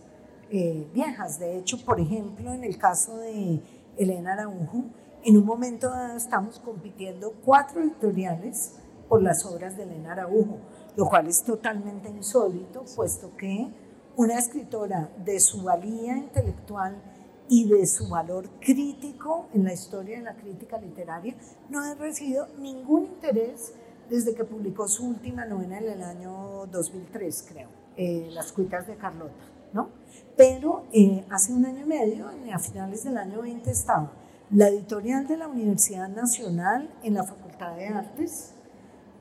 eh, 0.50 0.86
viejas. 0.92 1.38
De 1.38 1.58
hecho, 1.58 1.84
por 1.84 2.00
ejemplo, 2.00 2.52
en 2.52 2.64
el 2.64 2.78
caso 2.78 3.18
de 3.18 3.60
Elena 3.96 4.32
Araujo, 4.34 4.84
en 5.24 5.38
un 5.38 5.46
momento 5.46 5.88
dado 5.88 6.16
estamos 6.16 6.58
compitiendo 6.58 7.32
cuatro 7.44 7.80
editoriales 7.80 8.72
por 9.08 9.22
las 9.22 9.44
obras 9.46 9.76
de 9.76 9.84
Elena 9.84 10.12
Araujo, 10.12 10.58
lo 10.96 11.06
cual 11.06 11.26
es 11.28 11.42
totalmente 11.42 12.10
insólito, 12.10 12.84
puesto 12.94 13.34
que 13.36 13.68
una 14.16 14.38
escritora 14.38 15.10
de 15.24 15.40
su 15.40 15.62
valía 15.62 16.16
intelectual 16.16 17.02
y 17.48 17.68
de 17.68 17.86
su 17.86 18.08
valor 18.08 18.48
crítico 18.60 19.48
en 19.54 19.64
la 19.64 19.72
historia 19.72 20.18
de 20.18 20.24
la 20.24 20.36
crítica 20.36 20.78
literaria 20.78 21.34
no 21.70 21.82
ha 21.82 21.94
recibido 21.94 22.46
ningún 22.58 23.06
interés 23.06 23.72
desde 24.10 24.34
que 24.34 24.44
publicó 24.44 24.86
su 24.88 25.08
última 25.08 25.46
novela 25.46 25.78
en 25.78 25.88
el 25.88 26.02
año 26.02 26.66
2003, 26.66 27.46
creo, 27.48 27.68
eh, 27.96 28.28
Las 28.30 28.52
cuitas 28.52 28.86
de 28.86 28.96
Carlota, 28.96 29.32
¿no? 29.72 29.88
Pero 30.36 30.84
eh, 30.92 31.24
hace 31.30 31.52
un 31.52 31.64
año 31.64 31.80
y 31.80 31.88
medio, 31.88 32.28
a 32.52 32.58
finales 32.58 33.04
del 33.04 33.16
año 33.16 33.40
20, 33.40 33.70
estaba 33.70 34.12
la 34.50 34.68
editorial 34.68 35.26
de 35.26 35.36
la 35.36 35.48
Universidad 35.48 36.08
Nacional 36.08 36.90
en 37.02 37.14
la 37.14 37.24
Facultad 37.24 37.76
de 37.76 37.88
Artes, 37.88 38.52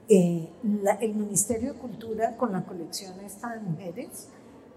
eh, 0.09 0.49
el 0.99 1.15
Ministerio 1.15 1.73
de 1.73 1.79
Cultura 1.79 2.36
con 2.36 2.51
la 2.51 2.65
colección 2.65 3.19
esta 3.21 3.53
de 3.53 3.62
mujeres, 3.62 4.29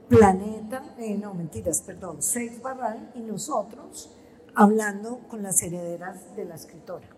Planeta, 0.09 0.85
eh, 0.99 1.19
no 1.19 1.35
mentiras, 1.35 1.83
perdón, 1.83 2.23
Seis 2.23 2.63
Barral 2.63 3.11
y 3.17 3.21
nosotros 3.21 4.15
hablando 4.55 5.19
con 5.29 5.43
las 5.43 5.61
herederas 5.63 6.37
de 6.37 6.45
la 6.45 6.55
escritora. 6.55 7.09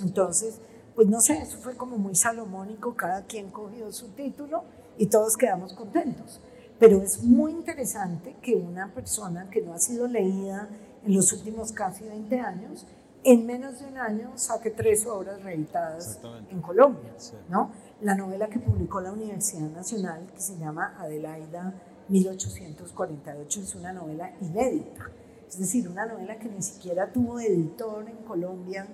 Entonces, 0.00 0.60
pues 0.94 1.08
no 1.08 1.20
sé, 1.20 1.38
eso 1.38 1.58
fue 1.58 1.76
como 1.76 1.98
muy 1.98 2.14
salomónico, 2.14 2.94
cada 2.94 3.24
quien 3.24 3.50
cogió 3.50 3.90
su 3.90 4.10
título 4.10 4.62
y 4.96 5.06
todos 5.06 5.36
quedamos 5.36 5.74
contentos. 5.74 6.40
Pero 6.78 7.02
es 7.02 7.22
muy 7.22 7.50
interesante 7.50 8.36
que 8.40 8.54
una 8.54 8.94
persona 8.94 9.50
que 9.50 9.60
no 9.60 9.74
ha 9.74 9.78
sido 9.78 10.06
leída 10.06 10.68
en 11.04 11.14
los 11.14 11.32
últimos 11.32 11.72
casi 11.72 12.04
20 12.04 12.40
años, 12.40 12.86
en 13.22 13.46
menos 13.46 13.80
de 13.80 13.86
un 13.86 13.98
año 13.98 14.32
saque 14.36 14.70
tres 14.70 15.06
obras 15.06 15.42
reeditadas 15.42 16.20
en 16.50 16.60
Colombia. 16.60 17.12
¿no? 17.48 17.70
La 18.00 18.14
novela 18.14 18.48
que 18.48 18.58
publicó 18.58 19.00
la 19.00 19.12
Universidad 19.12 19.68
Nacional, 19.70 20.26
que 20.34 20.40
se 20.40 20.56
llama 20.58 20.96
Adelaida 20.98 21.74
1848, 22.08 23.60
es 23.60 23.74
una 23.74 23.92
novela 23.92 24.32
inédita. 24.40 25.10
Es 25.48 25.58
decir, 25.58 25.88
una 25.88 26.06
novela 26.06 26.38
que 26.38 26.48
ni 26.48 26.62
siquiera 26.62 27.12
tuvo 27.12 27.40
editor 27.40 28.08
en 28.08 28.16
Colombia 28.18 28.86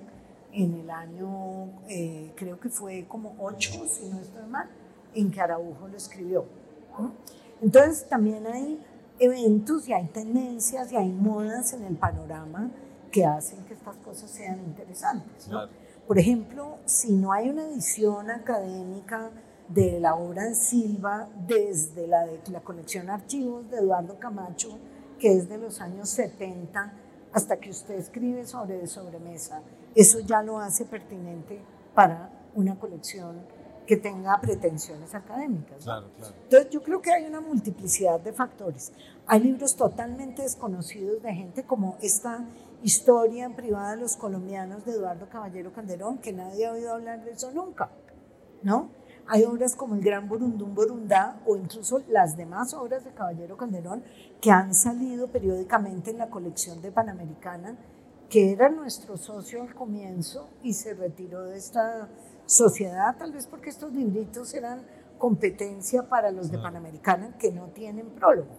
en 0.52 0.74
el 0.74 0.90
año, 0.90 1.82
eh, 1.88 2.32
creo 2.34 2.58
que 2.58 2.70
fue 2.70 3.06
como 3.06 3.36
8, 3.38 3.84
si 3.88 4.08
no 4.08 4.20
estoy 4.20 4.46
mal, 4.48 4.68
en 5.14 5.30
que 5.30 5.40
Araujo 5.40 5.86
lo 5.86 5.96
escribió. 5.96 6.46
Entonces 7.60 8.08
también 8.08 8.46
hay 8.46 8.82
eventos 9.18 9.88
y 9.88 9.92
hay 9.92 10.06
tendencias 10.08 10.92
y 10.92 10.96
hay 10.96 11.10
modas 11.10 11.72
en 11.72 11.84
el 11.84 11.96
panorama 11.96 12.70
que 13.10 13.24
hacen 13.24 13.64
que 13.64 13.74
estas 13.74 13.96
cosas 13.96 14.30
sean 14.30 14.58
interesantes. 14.60 15.48
Por 16.06 16.18
ejemplo, 16.18 16.78
si 16.84 17.12
no 17.12 17.32
hay 17.32 17.48
una 17.48 17.66
edición 17.68 18.30
académica 18.30 19.30
de 19.68 19.98
la 19.98 20.14
obra 20.14 20.44
de 20.44 20.54
Silva 20.54 21.28
desde 21.46 22.06
la 22.06 22.26
de 22.26 22.40
la 22.50 22.60
colección 22.60 23.10
Archivos 23.10 23.68
de 23.70 23.78
Eduardo 23.78 24.18
Camacho, 24.18 24.78
que 25.18 25.32
es 25.32 25.48
de 25.48 25.58
los 25.58 25.80
años 25.80 26.08
70, 26.10 26.92
hasta 27.32 27.56
que 27.56 27.70
usted 27.70 27.96
escribe 27.96 28.46
sobre 28.46 28.86
sobremesa, 28.86 29.62
eso 29.94 30.20
ya 30.20 30.42
lo 30.42 30.58
hace 30.58 30.84
pertinente 30.84 31.60
para 31.94 32.30
una 32.54 32.78
colección 32.78 33.40
que 33.86 33.96
tenga 33.96 34.38
pretensiones 34.40 35.14
académicas. 35.14 35.84
Claro, 35.84 36.08
claro. 36.16 36.34
Entonces 36.42 36.70
yo 36.70 36.82
creo 36.82 37.00
que 37.00 37.12
hay 37.12 37.24
una 37.24 37.40
multiplicidad 37.40 38.20
de 38.20 38.32
factores. 38.32 38.92
Hay 39.26 39.40
libros 39.40 39.76
totalmente 39.76 40.42
desconocidos 40.42 41.22
de 41.22 41.32
gente 41.32 41.64
como 41.64 41.96
esta 42.02 42.44
historia 42.82 43.48
privada 43.50 43.92
de 43.92 44.02
los 44.02 44.16
colombianos 44.16 44.84
de 44.84 44.92
Eduardo 44.92 45.28
Caballero 45.28 45.72
Calderón, 45.72 46.18
que 46.18 46.32
nadie 46.32 46.66
ha 46.66 46.72
oído 46.72 46.94
hablar 46.94 47.24
de 47.24 47.32
eso 47.32 47.50
nunca, 47.52 47.90
¿no? 48.62 48.90
Hay 49.28 49.42
obras 49.44 49.74
como 49.74 49.96
El 49.96 50.02
Gran 50.02 50.28
Burundún 50.28 50.74
Burundá 50.74 51.40
o 51.46 51.56
incluso 51.56 52.00
las 52.08 52.36
demás 52.36 52.74
obras 52.74 53.04
de 53.04 53.10
Caballero 53.10 53.56
Calderón 53.56 54.04
que 54.40 54.52
han 54.52 54.72
salido 54.72 55.26
periódicamente 55.28 56.12
en 56.12 56.18
la 56.18 56.30
colección 56.30 56.80
de 56.80 56.92
Panamericana, 56.92 57.76
que 58.28 58.52
era 58.52 58.68
nuestro 58.68 59.16
socio 59.16 59.62
al 59.62 59.74
comienzo 59.74 60.48
y 60.62 60.74
se 60.74 60.94
retiró 60.94 61.44
de 61.44 61.56
esta 61.56 62.08
sociedad, 62.46 63.16
tal 63.18 63.32
vez 63.32 63.46
porque 63.46 63.70
estos 63.70 63.92
libritos 63.92 64.54
eran 64.54 64.86
competencia 65.18 66.08
para 66.08 66.30
los 66.30 66.50
de 66.50 66.58
Panamericana 66.58 67.36
que 67.38 67.50
no 67.50 67.68
tienen 67.68 68.10
prólogo. 68.10 68.50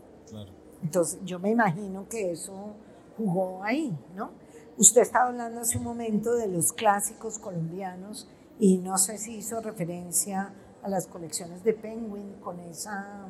Entonces, 0.84 1.20
yo 1.24 1.40
me 1.40 1.52
imagino 1.52 2.08
que 2.08 2.32
eso 2.32 2.76
jugó 3.18 3.64
ahí, 3.64 3.98
¿no? 4.16 4.32
Usted 4.78 5.02
estaba 5.02 5.30
hablando 5.30 5.62
hace 5.62 5.78
un 5.78 5.84
momento 5.84 6.36
de 6.36 6.48
los 6.48 6.72
clásicos 6.72 7.40
colombianos 7.40 8.30
y 8.60 8.78
no 8.78 8.98
sé 8.98 9.18
si 9.18 9.38
hizo 9.38 9.60
referencia 9.62 10.54
a 10.84 10.90
las 10.90 11.08
colecciones 11.08 11.64
de 11.64 11.74
Penguin 11.74 12.36
con 12.42 12.60
esa, 12.60 13.28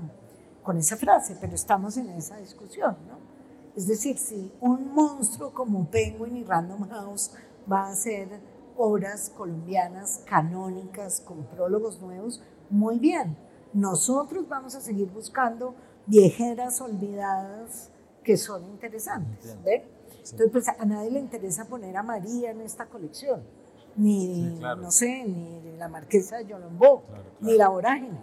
con 0.63 0.77
esa 0.77 0.97
frase, 0.97 1.37
pero 1.39 1.55
estamos 1.55 1.95
en 1.97 2.09
esa 2.09 2.37
discusión, 2.37 2.97
¿no? 3.07 3.17
Es 3.75 3.87
decir, 3.87 4.17
si 4.17 4.51
un 4.59 4.93
monstruo 4.93 5.53
como 5.53 5.89
Penguin 5.89 6.35
y 6.35 6.43
Random 6.43 6.89
House 6.89 7.31
va 7.71 7.87
a 7.87 7.95
ser 7.95 8.27
obras 8.77 9.31
colombianas 9.35 10.23
canónicas 10.25 11.21
con 11.21 11.43
prólogos 11.45 11.99
nuevos, 12.01 12.41
muy 12.69 12.99
bien. 12.99 13.37
Nosotros 13.73 14.47
vamos 14.47 14.75
a 14.75 14.81
seguir 14.81 15.09
buscando 15.11 15.75
viejeras 16.05 16.79
olvidadas 16.81 17.91
que 18.23 18.37
son 18.37 18.63
interesantes. 18.65 19.57
Entonces, 20.31 20.49
pues 20.51 20.67
a 20.67 20.85
nadie 20.85 21.11
le 21.11 21.19
interesa 21.19 21.65
poner 21.65 21.95
a 21.95 22.03
María 22.03 22.51
en 22.51 22.61
esta 22.61 22.85
colección, 22.85 23.43
ni, 23.95 24.59
no 24.59 24.91
sé, 24.91 25.23
ni 25.25 25.77
la 25.77 25.87
Marquesa 25.87 26.37
de 26.37 26.47
Yolombó, 26.47 27.03
ni 27.39 27.55
la 27.57 27.69
Vorágine, 27.69 28.19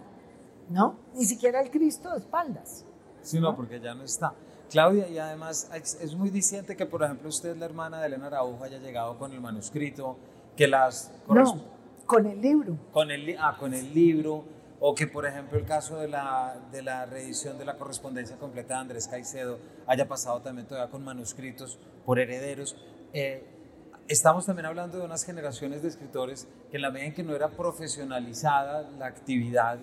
¿no? 0.69 0.95
Ni 1.15 1.25
siquiera 1.25 1.61
el 1.61 1.71
Cristo 1.71 2.11
de 2.11 2.19
espaldas. 2.19 2.85
Sí, 3.21 3.39
no, 3.39 3.55
porque 3.55 3.79
ya 3.79 3.95
no 3.95 4.03
está. 4.03 4.33
Claudia, 4.69 5.07
y 5.07 5.17
además 5.17 5.69
es 5.73 6.15
muy 6.15 6.29
diciente 6.29 6.75
que, 6.75 6.85
por 6.85 7.03
ejemplo, 7.03 7.29
usted, 7.29 7.55
la 7.55 7.65
hermana 7.65 7.99
de 7.99 8.07
Elena 8.07 8.27
Araujo, 8.27 8.63
haya 8.63 8.77
llegado 8.77 9.17
con 9.17 9.31
el 9.31 9.41
manuscrito 9.41 10.17
que 10.55 10.67
las... 10.67 11.11
No, 11.27 11.61
con 12.05 12.25
el 12.27 12.41
libro. 12.41 12.77
Con 12.91 13.11
el, 13.11 13.35
ah, 13.39 13.57
con 13.59 13.73
el 13.73 13.93
libro, 13.93 14.45
o 14.79 14.93
que 14.93 15.07
por 15.07 15.25
ejemplo 15.25 15.57
el 15.57 15.65
caso 15.65 15.97
de 15.97 16.07
la, 16.07 16.59
de 16.71 16.81
la 16.81 17.05
reedición 17.05 17.57
de 17.57 17.65
la 17.65 17.77
correspondencia 17.77 18.37
completa 18.37 18.75
de 18.75 18.81
Andrés 18.81 19.07
Caicedo 19.07 19.57
haya 19.87 20.07
pasado 20.07 20.41
también 20.41 20.67
todavía 20.67 20.91
con 20.91 21.03
manuscritos 21.03 21.79
por 22.05 22.19
herederos. 22.19 22.75
Eh, 23.13 23.43
estamos 24.07 24.45
también 24.45 24.67
hablando 24.67 24.99
de 24.99 25.05
unas 25.05 25.23
generaciones 25.23 25.81
de 25.81 25.89
escritores 25.89 26.47
que 26.69 26.77
en 26.77 26.83
la 26.83 26.91
medida 26.91 27.07
en 27.07 27.13
que 27.13 27.23
no 27.23 27.35
era 27.35 27.49
profesionalizada 27.49 28.89
la 28.99 29.07
actividad, 29.07 29.79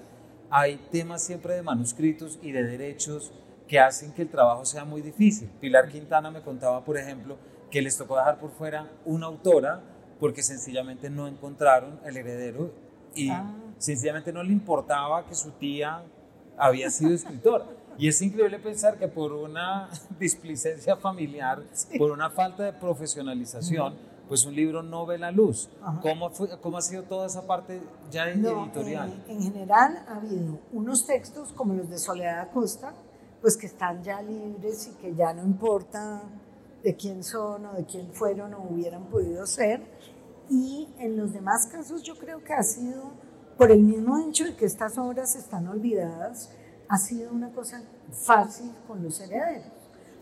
hay 0.50 0.76
temas 0.90 1.22
siempre 1.22 1.54
de 1.54 1.62
manuscritos 1.62 2.38
y 2.42 2.52
de 2.52 2.62
derechos 2.62 3.32
que 3.66 3.80
hacen 3.80 4.12
que 4.12 4.22
el 4.22 4.28
trabajo 4.28 4.64
sea 4.64 4.84
muy 4.84 5.00
difícil. 5.00 5.48
Pilar 5.60 5.88
Quintana 5.88 6.30
me 6.30 6.42
contaba, 6.42 6.84
por 6.84 6.98
ejemplo, 6.98 7.38
que 7.70 7.80
les 7.80 7.96
tocó 7.96 8.18
dejar 8.18 8.38
por 8.38 8.50
fuera 8.50 8.90
una 9.06 9.26
autora 9.26 9.80
porque 10.22 10.44
sencillamente 10.44 11.10
no 11.10 11.26
encontraron 11.26 11.98
el 12.04 12.16
heredero 12.16 12.70
y 13.12 13.30
ah. 13.30 13.56
sencillamente 13.78 14.32
no 14.32 14.44
le 14.44 14.52
importaba 14.52 15.26
que 15.26 15.34
su 15.34 15.50
tía 15.50 16.04
había 16.56 16.92
sido 16.92 17.12
escritora. 17.12 17.66
Y 17.98 18.06
es 18.06 18.22
increíble 18.22 18.60
pensar 18.60 19.00
que 19.00 19.08
por 19.08 19.32
una 19.32 19.88
displicencia 20.20 20.94
familiar, 20.94 21.64
por 21.98 22.12
una 22.12 22.30
falta 22.30 22.62
de 22.62 22.72
profesionalización, 22.72 23.96
pues 24.28 24.46
un 24.46 24.54
libro 24.54 24.84
no 24.84 25.06
ve 25.06 25.18
la 25.18 25.32
luz. 25.32 25.68
¿Cómo, 26.02 26.30
¿Cómo, 26.60 26.78
ha 26.78 26.82
sido 26.82 27.02
toda 27.02 27.26
esa 27.26 27.44
parte 27.44 27.82
ya 28.12 28.30
editorial? 28.30 29.24
En, 29.26 29.42
general 29.42 30.04
ha 30.06 30.18
habido 30.18 30.60
unos 30.70 31.04
textos 31.04 31.52
como 31.52 31.74
los 31.74 31.90
de 31.90 31.98
Soledad 31.98 32.42
Acosta, 32.42 32.94
pues 33.40 33.56
que 33.56 33.66
están 33.66 34.04
ya 34.04 34.22
libres 34.22 34.86
y 34.86 35.02
que 35.02 35.16
ya 35.16 35.32
no 35.34 35.42
importa 35.42 36.22
de 36.82 36.96
quién 36.96 37.22
son 37.22 37.66
o 37.66 37.72
de 37.74 37.84
quién 37.84 38.12
fueron 38.12 38.54
o 38.54 38.62
hubieran 38.62 39.04
podido 39.06 39.46
ser. 39.46 39.80
Y 40.52 40.86
en 40.98 41.16
los 41.16 41.32
demás 41.32 41.66
casos 41.66 42.02
yo 42.02 42.14
creo 42.14 42.44
que 42.44 42.52
ha 42.52 42.62
sido, 42.62 43.14
por 43.56 43.70
el 43.70 43.82
mismo 43.82 44.18
hecho 44.18 44.44
de 44.44 44.54
que 44.54 44.66
estas 44.66 44.98
obras 44.98 45.34
están 45.34 45.66
olvidadas, 45.66 46.50
ha 46.88 46.98
sido 46.98 47.32
una 47.32 47.50
cosa 47.52 47.82
fácil 48.10 48.70
con 48.86 49.02
los 49.02 49.18
herederos. 49.18 49.72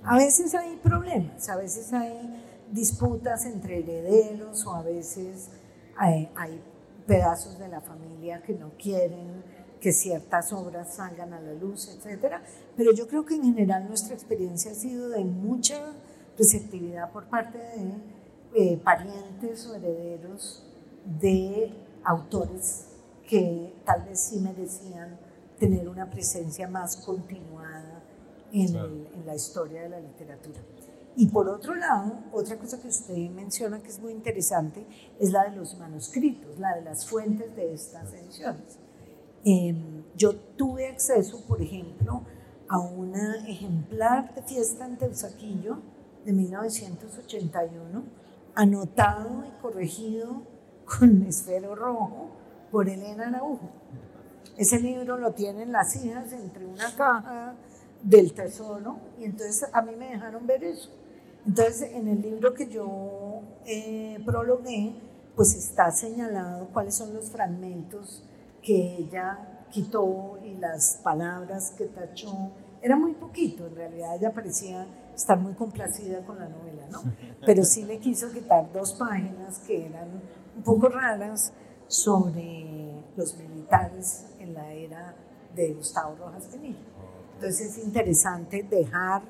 A 0.05 0.17
veces 0.17 0.55
hay 0.55 0.77
problemas, 0.77 1.49
a 1.49 1.57
veces 1.57 1.93
hay 1.93 2.45
disputas 2.71 3.45
entre 3.45 3.81
herederos 3.81 4.65
o 4.67 4.73
a 4.73 4.83
veces 4.83 5.49
hay, 5.97 6.31
hay 6.37 6.63
pedazos 7.09 7.59
de 7.59 7.67
la 7.67 7.81
familia 7.81 8.41
que 8.41 8.55
no 8.55 8.71
quieren 8.79 9.43
que 9.81 9.93
ciertas 9.93 10.53
obras 10.53 10.95
salgan 10.95 11.33
a 11.33 11.41
la 11.41 11.55
luz, 11.55 11.89
etcétera. 11.89 12.41
Pero 12.77 12.93
yo 12.93 13.09
creo 13.09 13.25
que 13.25 13.35
en 13.35 13.43
general 13.43 13.89
nuestra 13.89 14.15
experiencia 14.15 14.71
ha 14.71 14.75
sido 14.77 15.09
de 15.09 15.25
mucha 15.25 15.93
receptividad 16.39 17.11
por 17.11 17.25
parte 17.25 17.59
de 17.59 18.20
eh, 18.55 18.77
parientes 18.79 19.67
o 19.67 19.75
herederos 19.75 20.65
de 21.05 21.73
autores 22.05 22.87
que 23.29 23.75
tal 23.85 24.03
vez 24.05 24.21
sí 24.21 24.41
merecían 24.41 25.19
tener 25.59 25.89
una 25.89 26.11
presencia 26.11 26.67
más 26.67 26.97
continuada 26.97 28.03
en, 28.53 28.77
en 28.77 29.27
la 29.27 29.35
historia 29.35 29.83
de 29.83 29.89
la 29.89 30.01
literatura. 30.01 30.61
Y 31.17 31.27
por 31.27 31.49
otro 31.49 31.75
lado, 31.75 32.21
otra 32.33 32.57
cosa 32.57 32.81
que 32.81 32.89
usted 32.89 33.31
menciona 33.31 33.81
que 33.81 33.89
es 33.89 34.01
muy 34.01 34.13
interesante 34.13 34.87
es 35.19 35.33
la 35.33 35.49
de 35.51 35.57
los 35.57 35.77
manuscritos, 35.79 36.59
la 36.59 36.77
de 36.77 36.83
las 36.83 37.07
fuentes 37.07 37.55
de 37.57 37.75
estas 37.75 38.13
ediciones. 38.15 38.79
Em, 39.45 40.05
yo 40.17 40.35
tuve 40.35 40.87
acceso, 40.87 41.45
por 41.47 41.61
ejemplo, 41.63 42.23
a 42.69 42.79
un 42.79 43.15
ejemplar 43.17 44.35
de 44.35 44.43
Fiesta 44.43 44.87
en 44.87 44.99
Teusaquillo 44.99 45.79
de 46.25 46.33
1981, 46.33 48.05
anotado 48.55 49.45
y 49.47 49.61
corregido 49.61 50.43
con 50.85 51.23
esfero 51.23 51.75
rojo 51.75 52.31
por 52.71 52.89
Elena 52.89 53.29
Araujo. 53.29 53.71
Ese 54.57 54.79
libro 54.81 55.17
lo 55.19 55.33
tienen 55.33 55.73
las 55.73 55.97
hijas 55.97 56.33
entre 56.33 56.67
una 56.67 56.95
caja 56.95 57.55
del 58.03 58.33
tesoro 58.33 58.99
y 59.19 59.25
entonces 59.25 59.69
a 59.73 59.83
mí 59.83 59.95
me 59.97 60.11
dejaron 60.11 60.47
ver 60.47 60.65
eso. 60.65 60.91
Entonces 61.47 61.91
en 61.93 62.09
el 62.09 62.21
libro 62.21 62.53
que 62.55 62.69
yo 62.69 63.41
eh, 63.65 64.19
prologué, 64.25 64.95
pues 65.35 65.55
está 65.55 65.91
señalado 65.91 66.69
cuáles 66.73 66.95
son 66.95 67.15
los 67.15 67.31
fragmentos 67.31 68.23
que 68.63 68.97
ella 68.99 69.65
quitó 69.71 70.39
y 70.45 70.55
las 70.57 71.01
palabras 71.03 71.71
que 71.77 71.87
tachó. 71.87 72.51
Era 72.83 72.97
muy 72.97 73.13
poquito, 73.13 73.67
en 73.67 73.77
realidad 73.77 74.17
ella 74.17 74.33
parecía 74.33 74.87
estar 75.21 75.39
muy 75.39 75.53
complacida 75.55 76.25
con 76.25 76.39
la 76.39 76.49
novela, 76.49 76.87
¿no? 76.91 77.03
Pero 77.45 77.63
sí 77.65 77.85
le 77.85 77.99
quiso 77.99 78.31
quitar 78.33 78.73
dos 78.73 78.95
páginas 78.95 79.59
que 79.61 79.87
eran 79.87 80.09
un 80.57 80.63
poco 80.63 80.89
raras 80.89 81.53
sobre 81.87 82.95
los 83.17 83.37
militares 83.37 84.27
en 84.39 84.55
la 84.55 84.73
era 84.73 85.15
de 85.55 85.75
Gustavo 85.75 86.17
Rojas 86.17 86.51
Benítez. 86.51 86.81
Entonces 87.35 87.77
es 87.77 87.85
interesante 87.85 88.63
dejar 88.63 89.23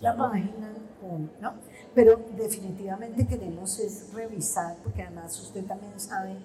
la 0.00 0.16
página 0.16 0.72
con, 1.00 1.30
¿no? 1.40 1.54
Pero 1.94 2.20
definitivamente 2.36 3.26
queremos 3.26 3.78
es 3.78 4.12
revisar, 4.12 4.76
porque 4.82 5.02
además 5.02 5.38
usted 5.40 5.64
también 5.64 5.98
sabe 5.98 6.36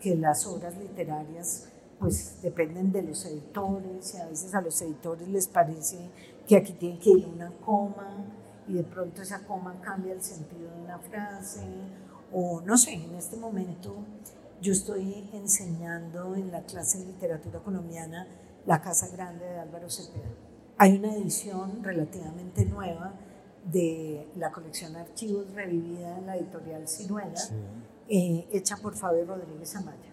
que 0.00 0.16
las 0.16 0.46
obras 0.46 0.76
literarias 0.76 1.68
pues 1.98 2.40
dependen 2.42 2.92
de 2.92 3.02
los 3.02 3.24
editores 3.24 4.14
y 4.14 4.18
a 4.18 4.26
veces 4.26 4.54
a 4.54 4.60
los 4.60 4.80
editores 4.82 5.28
les 5.28 5.46
parece 5.46 6.10
que 6.46 6.56
aquí 6.56 6.74
tiene 6.74 6.98
que 6.98 7.10
ir 7.10 7.26
una 7.26 7.50
coma 7.64 8.24
y 8.68 8.74
de 8.74 8.84
pronto 8.84 9.22
esa 9.22 9.44
coma 9.46 9.80
cambia 9.80 10.12
el 10.12 10.22
sentido 10.22 10.70
de 10.70 10.80
una 10.80 10.98
frase 10.98 11.66
o 12.32 12.60
no 12.60 12.76
sé, 12.76 12.94
en 12.94 13.14
este 13.14 13.36
momento 13.36 13.96
yo 14.60 14.72
estoy 14.72 15.28
enseñando 15.32 16.34
en 16.34 16.50
la 16.50 16.62
clase 16.62 16.98
de 16.98 17.06
literatura 17.06 17.60
colombiana 17.60 18.26
La 18.64 18.80
Casa 18.80 19.08
Grande 19.08 19.44
de 19.44 19.58
Álvaro 19.58 19.88
Cepeda. 19.88 20.30
Hay 20.78 20.96
una 20.96 21.14
edición 21.14 21.82
relativamente 21.82 22.64
nueva 22.64 23.14
de 23.70 24.28
la 24.36 24.50
colección 24.52 24.96
Archivos 24.96 25.52
revivida 25.52 26.18
en 26.18 26.26
la 26.26 26.36
editorial 26.36 26.88
Ciruela, 26.88 27.40
eh, 28.08 28.46
hecha 28.52 28.76
por 28.76 28.94
Fabio 28.94 29.24
Rodríguez 29.24 29.74
Amaya. 29.76 30.12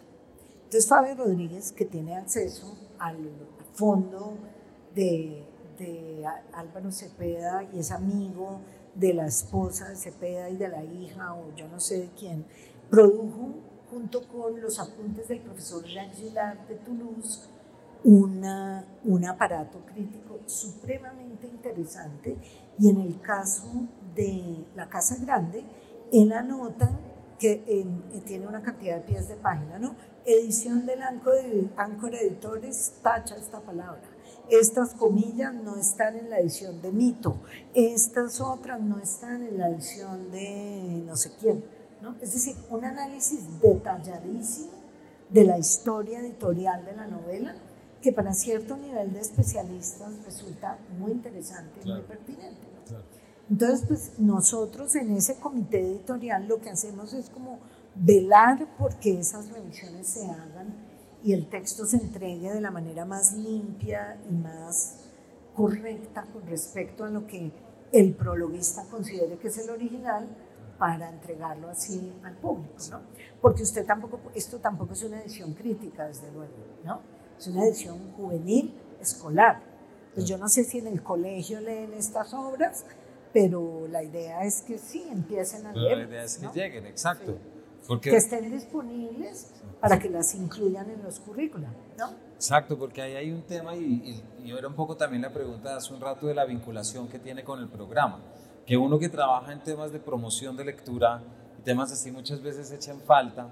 Entonces 0.65 0.87
Fabio 0.87 1.15
Rodríguez, 1.15 1.71
que 1.71 1.85
tiene 1.85 2.15
acceso 2.15 2.77
al 2.99 3.17
fondo 3.73 4.37
de, 4.95 5.45
de 5.77 6.25
Álvaro 6.53 6.91
Cepeda 6.91 7.63
y 7.73 7.79
es 7.79 7.91
amigo 7.91 8.61
de 8.95 9.13
la 9.13 9.27
esposa 9.27 9.89
de 9.89 9.95
Cepeda 9.95 10.49
y 10.49 10.57
de 10.57 10.69
la 10.69 10.83
hija 10.83 11.33
o 11.33 11.53
yo 11.55 11.67
no 11.67 11.79
sé 11.79 12.01
de 12.01 12.09
quién, 12.17 12.45
produjo 12.89 13.55
junto 13.89 14.27
con 14.27 14.59
los 14.61 14.79
apuntes 14.79 15.27
del 15.27 15.39
profesor 15.39 15.83
Jacques 15.85 16.33
de 16.67 16.75
Toulouse 16.85 17.49
una, 18.03 18.85
un 19.03 19.25
aparato 19.25 19.79
crítico 19.85 20.39
supremamente 20.45 21.47
interesante 21.47 22.37
y 22.77 22.89
en 22.89 23.01
el 23.01 23.21
caso 23.21 23.67
de 24.15 24.65
la 24.75 24.89
Casa 24.89 25.15
Grande, 25.23 25.63
él 26.11 26.31
anota 26.33 26.91
que 27.39 27.85
tiene 28.25 28.47
una 28.47 28.61
cantidad 28.61 28.95
de 28.97 29.01
pies 29.01 29.27
de 29.27 29.35
página, 29.35 29.77
¿no? 29.79 29.95
edición 30.25 30.85
del 30.85 31.01
Ancor 31.01 32.15
Editores 32.15 32.99
tacha 33.01 33.35
esta 33.35 33.59
palabra. 33.59 34.12
Estas 34.49 34.93
comillas 34.93 35.53
no 35.53 35.77
están 35.77 36.17
en 36.17 36.29
la 36.29 36.39
edición 36.39 36.81
de 36.81 36.91
Mito, 36.91 37.37
estas 37.73 38.41
otras 38.41 38.81
no 38.81 38.99
están 38.99 39.43
en 39.43 39.57
la 39.57 39.69
edición 39.69 40.31
de 40.31 41.03
no 41.05 41.15
sé 41.15 41.31
quién. 41.39 41.63
¿no? 42.01 42.15
Es 42.21 42.33
decir, 42.33 42.55
un 42.69 42.83
análisis 42.83 43.39
detalladísimo 43.61 44.71
de 45.29 45.45
la 45.45 45.57
historia 45.57 46.19
editorial 46.19 46.85
de 46.85 46.95
la 46.95 47.07
novela 47.07 47.55
que 48.01 48.11
para 48.11 48.33
cierto 48.33 48.75
nivel 48.75 49.13
de 49.13 49.21
especialistas 49.21 50.11
resulta 50.25 50.77
muy 50.99 51.11
interesante 51.13 51.79
y 51.83 51.89
muy 51.89 52.01
pertinente. 52.01 52.61
Entonces, 53.49 53.85
pues 53.87 54.11
nosotros 54.19 54.95
en 54.95 55.15
ese 55.15 55.35
comité 55.35 55.79
editorial 55.79 56.47
lo 56.47 56.59
que 56.59 56.69
hacemos 56.69 57.13
es 57.13 57.29
como 57.29 57.59
velar 57.95 58.67
porque 58.77 59.19
esas 59.19 59.49
revisiones 59.49 60.07
se 60.07 60.25
hagan 60.25 60.73
y 61.23 61.33
el 61.33 61.47
texto 61.47 61.85
se 61.85 61.97
entregue 61.97 62.51
de 62.51 62.61
la 62.61 62.69
manera 62.69 63.05
más 63.05 63.33
limpia 63.33 64.19
y 64.29 64.33
más 64.33 65.05
correcta 65.55 66.25
con 66.33 66.45
respecto 66.45 67.05
a 67.05 67.09
lo 67.09 67.25
que 67.25 67.51
el 67.91 68.13
prologuista 68.13 68.83
considere 68.89 69.37
que 69.37 69.47
es 69.47 69.57
el 69.57 69.69
original 69.69 70.27
para 70.77 71.09
entregarlo 71.09 71.69
así 71.69 72.13
al 72.23 72.35
público, 72.35 72.75
¿no? 72.91 73.01
Porque 73.39 73.63
usted 73.63 73.85
tampoco, 73.85 74.19
esto 74.35 74.57
tampoco 74.59 74.93
es 74.93 75.03
una 75.03 75.21
edición 75.21 75.53
crítica, 75.53 76.07
desde 76.07 76.29
luego, 76.31 76.53
¿no? 76.83 76.99
Es 77.37 77.47
una 77.47 77.63
edición 77.65 78.11
juvenil, 78.13 78.73
escolar. 78.99 79.61
Pues 80.13 80.27
yo 80.27 80.37
no 80.37 80.49
sé 80.49 80.63
si 80.63 80.79
en 80.79 80.87
el 80.87 81.01
colegio 81.03 81.61
leen 81.61 81.93
estas 81.93 82.33
obras, 82.33 82.85
pero 83.31 83.87
la 83.87 84.03
idea 84.03 84.43
es 84.43 84.61
que 84.61 84.77
sí 84.77 85.05
empiecen 85.09 85.67
a 85.67 85.73
leer. 85.73 85.99
La 85.99 86.03
idea 86.03 86.23
es 86.23 86.37
que 86.37 86.47
lleguen, 86.47 86.85
exacto 86.85 87.37
que 88.01 88.15
estén 88.15 88.51
disponibles 88.51 89.51
para 89.79 89.99
que 89.99 90.09
las 90.09 90.33
incluyan 90.35 90.89
en 90.89 91.03
los 91.03 91.19
currículos, 91.19 91.69
¿no? 91.97 92.11
Exacto, 92.35 92.77
porque 92.77 93.01
ahí 93.01 93.15
hay 93.15 93.31
un 93.31 93.41
tema 93.43 93.75
y, 93.75 94.23
y, 94.43 94.51
era 94.51 94.67
un 94.67 94.75
poco 94.75 94.95
también 94.95 95.21
la 95.21 95.31
pregunta 95.31 95.69
de 95.69 95.75
hace 95.75 95.93
un 95.93 95.99
rato 95.99 96.27
de 96.27 96.33
la 96.33 96.45
vinculación 96.45 97.07
que 97.07 97.19
tiene 97.19 97.43
con 97.43 97.59
el 97.59 97.67
programa, 97.67 98.19
que 98.65 98.77
uno 98.77 98.97
que 98.99 99.09
trabaja 99.09 99.51
en 99.51 99.61
temas 99.61 99.91
de 99.91 99.99
promoción 99.99 100.55
de 100.55 100.65
lectura 100.65 101.21
y 101.59 101.61
temas 101.63 101.91
así 101.91 102.11
muchas 102.11 102.41
veces 102.41 102.71
echa 102.71 102.91
en 102.91 103.01
falta 103.01 103.49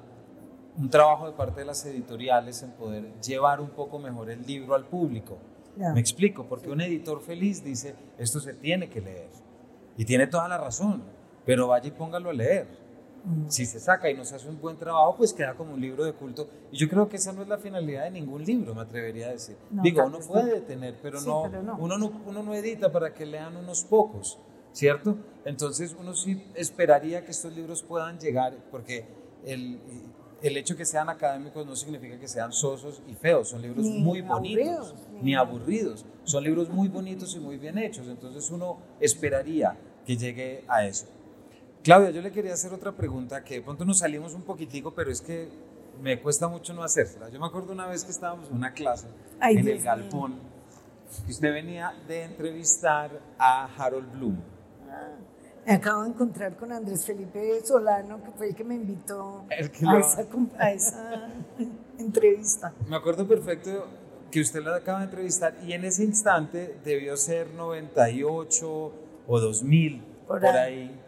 un 0.77 0.89
trabajo 0.89 1.27
de 1.27 1.33
parte 1.33 1.61
de 1.61 1.65
las 1.65 1.85
editoriales 1.85 2.63
en 2.63 2.71
poder 2.71 3.19
llevar 3.21 3.59
un 3.59 3.69
poco 3.69 3.99
mejor 3.99 4.29
el 4.29 4.45
libro 4.45 4.75
al 4.75 4.85
público. 4.85 5.37
Me 5.75 5.99
explico, 5.99 6.45
porque 6.47 6.69
un 6.69 6.81
editor 6.81 7.21
feliz 7.21 7.63
dice, 7.63 7.95
esto 8.17 8.39
se 8.39 8.53
tiene 8.53 8.89
que 8.89 9.01
leer. 9.01 9.29
Y 9.97 10.05
tiene 10.05 10.27
toda 10.27 10.47
la 10.47 10.57
razón, 10.57 11.03
pero 11.45 11.67
vaya 11.67 11.87
y 11.87 11.91
póngalo 11.91 12.29
a 12.29 12.33
leer 12.33 12.80
si 13.47 13.65
se 13.65 13.79
saca 13.79 14.09
y 14.09 14.15
no 14.15 14.23
se 14.25 14.35
hace 14.35 14.49
un 14.49 14.59
buen 14.59 14.77
trabajo, 14.77 15.15
pues 15.17 15.33
queda 15.33 15.53
como 15.53 15.73
un 15.73 15.81
libro 15.81 16.03
de 16.03 16.13
culto. 16.13 16.49
Y 16.71 16.77
yo 16.77 16.89
creo 16.89 17.07
que 17.07 17.17
esa 17.17 17.31
no 17.31 17.41
es 17.41 17.47
la 17.47 17.57
finalidad 17.57 18.03
de 18.05 18.11
ningún 18.11 18.43
libro, 18.43 18.73
me 18.73 18.81
atrevería 18.81 19.27
a 19.27 19.31
decir. 19.31 19.57
Digo, 19.69 20.03
uno 20.05 20.19
puede 20.19 20.55
detener, 20.55 20.95
pero, 21.01 21.21
no, 21.21 21.43
Uno 21.77 21.97
no, 21.97 22.21
uno 22.25 22.43
no 22.43 22.53
edita 22.53 22.91
para 22.91 23.13
que 23.13 23.25
lean 23.25 23.55
unos 23.57 23.83
pocos, 23.83 24.39
¿cierto? 24.71 25.17
Entonces 25.45 25.95
uno 25.99 26.15
sí 26.15 26.43
esperaría 26.55 27.23
que 27.23 27.31
estos 27.31 27.53
libros 27.55 27.83
puedan 27.83 28.19
llegar, 28.19 28.55
porque 28.71 29.05
el, 29.45 29.79
el 30.41 30.57
hecho 30.57 30.75
que 30.75 30.85
sean 30.85 31.09
académicos 31.09 31.65
no 31.65 31.75
significa 31.75 32.19
que 32.19 32.27
sean 32.27 32.51
sosos 32.51 33.01
y 33.07 33.13
feos, 33.13 33.49
son 33.49 33.61
libros 33.61 33.85
muy 33.85 34.21
bonitos, 34.21 34.95
ni 35.21 35.35
aburridos, 35.35 36.05
son 36.23 36.43
libros 36.43 36.69
muy 36.69 36.87
bonitos 36.87 37.35
y 37.35 37.39
muy 37.39 37.57
bien 37.57 37.77
hechos, 37.77 38.07
entonces 38.07 38.49
uno 38.49 38.77
esperaría 38.99 39.77
que 40.05 40.17
llegue 40.17 40.63
a 40.67 40.85
eso. 40.85 41.05
Claudia, 41.83 42.11
yo 42.11 42.21
le 42.21 42.31
quería 42.31 42.53
hacer 42.53 42.71
otra 42.73 42.91
pregunta 42.91 43.43
que 43.43 43.55
de 43.55 43.61
pronto 43.61 43.83
nos 43.85 43.99
salimos 43.99 44.35
un 44.35 44.43
poquitico, 44.43 44.93
pero 44.93 45.09
es 45.09 45.19
que 45.19 45.49
me 45.99 46.21
cuesta 46.21 46.47
mucho 46.47 46.73
no 46.73 46.83
hacérsela. 46.83 47.29
Yo 47.29 47.39
me 47.39 47.47
acuerdo 47.47 47.73
una 47.73 47.87
vez 47.87 48.03
que 48.03 48.11
estábamos 48.11 48.49
en 48.49 48.55
una 48.55 48.71
clase 48.71 49.07
en 49.41 49.67
el 49.67 49.81
Galpón, 49.81 50.35
que 51.25 51.31
usted 51.31 51.51
venía 51.51 51.93
de 52.07 52.23
entrevistar 52.23 53.09
a 53.39 53.65
Harold 53.75 54.11
Bloom. 54.11 54.37
Ah, 54.89 55.09
me 55.65 55.73
acabo 55.73 56.03
de 56.03 56.09
encontrar 56.09 56.55
con 56.55 56.71
Andrés 56.71 57.03
Felipe 57.03 57.61
Solano, 57.65 58.23
que 58.23 58.31
fue 58.31 58.49
el 58.49 58.55
que 58.55 58.63
me 58.63 58.75
invitó 58.75 59.45
a, 59.49 59.55
esa, 59.55 60.27
a, 60.59 60.71
esa, 60.71 61.29
entrevista. 61.97 62.73
Me 62.87 62.95
acuerdo 62.95 63.27
perfecto 63.27 63.87
que 64.29 64.39
usted 64.39 64.63
la 64.63 64.75
acaba 64.75 64.99
de 64.99 65.05
entrevistar 65.05 65.55
y 65.63 65.73
en 65.73 65.85
ese 65.85 66.03
instante 66.03 66.77
debió 66.85 67.17
ser 67.17 67.49
98 67.53 68.93
o 69.27 69.39
2000, 69.39 70.03
por, 70.27 70.45
ahí 70.45 70.99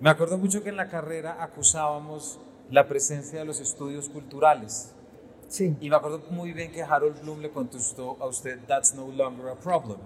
me 0.00 0.10
acuerdo 0.10 0.38
mucho 0.38 0.62
que 0.62 0.68
en 0.68 0.76
la 0.76 0.88
carrera 0.88 1.42
acusábamos 1.42 2.40
la 2.70 2.88
presencia 2.88 3.38
de 3.38 3.44
los 3.44 3.60
estudios 3.60 4.08
culturales 4.08 4.94
Sí. 5.48 5.76
Y 5.80 5.90
me 5.90 5.96
acuerdo 5.96 6.22
muy 6.30 6.52
bien 6.52 6.72
que 6.72 6.82
Harold 6.82 7.20
Bloom 7.20 7.40
le 7.40 7.50
contestó 7.50 8.16
a 8.20 8.26
usted, 8.26 8.58
That's 8.66 8.94
no 8.94 9.08
longer 9.08 9.48
a 9.50 9.54
problem. 9.54 9.98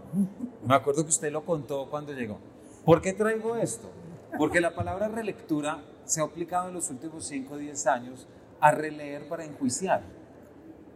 Me 0.64 0.74
acuerdo 0.74 1.02
que 1.04 1.08
usted 1.10 1.32
lo 1.32 1.44
contó 1.44 1.88
cuando 1.88 2.12
llegó. 2.12 2.38
¿Por 2.84 3.00
qué 3.00 3.12
traigo 3.12 3.56
esto? 3.56 3.90
Porque 4.36 4.60
la 4.60 4.74
palabra 4.74 5.08
relectura 5.08 5.82
se 6.04 6.20
ha 6.20 6.24
aplicado 6.24 6.68
en 6.68 6.74
los 6.74 6.90
últimos 6.90 7.24
5 7.26 7.54
o 7.54 7.56
10 7.56 7.86
años 7.86 8.26
a 8.60 8.72
releer 8.72 9.28
para 9.28 9.44
enjuiciar, 9.44 10.02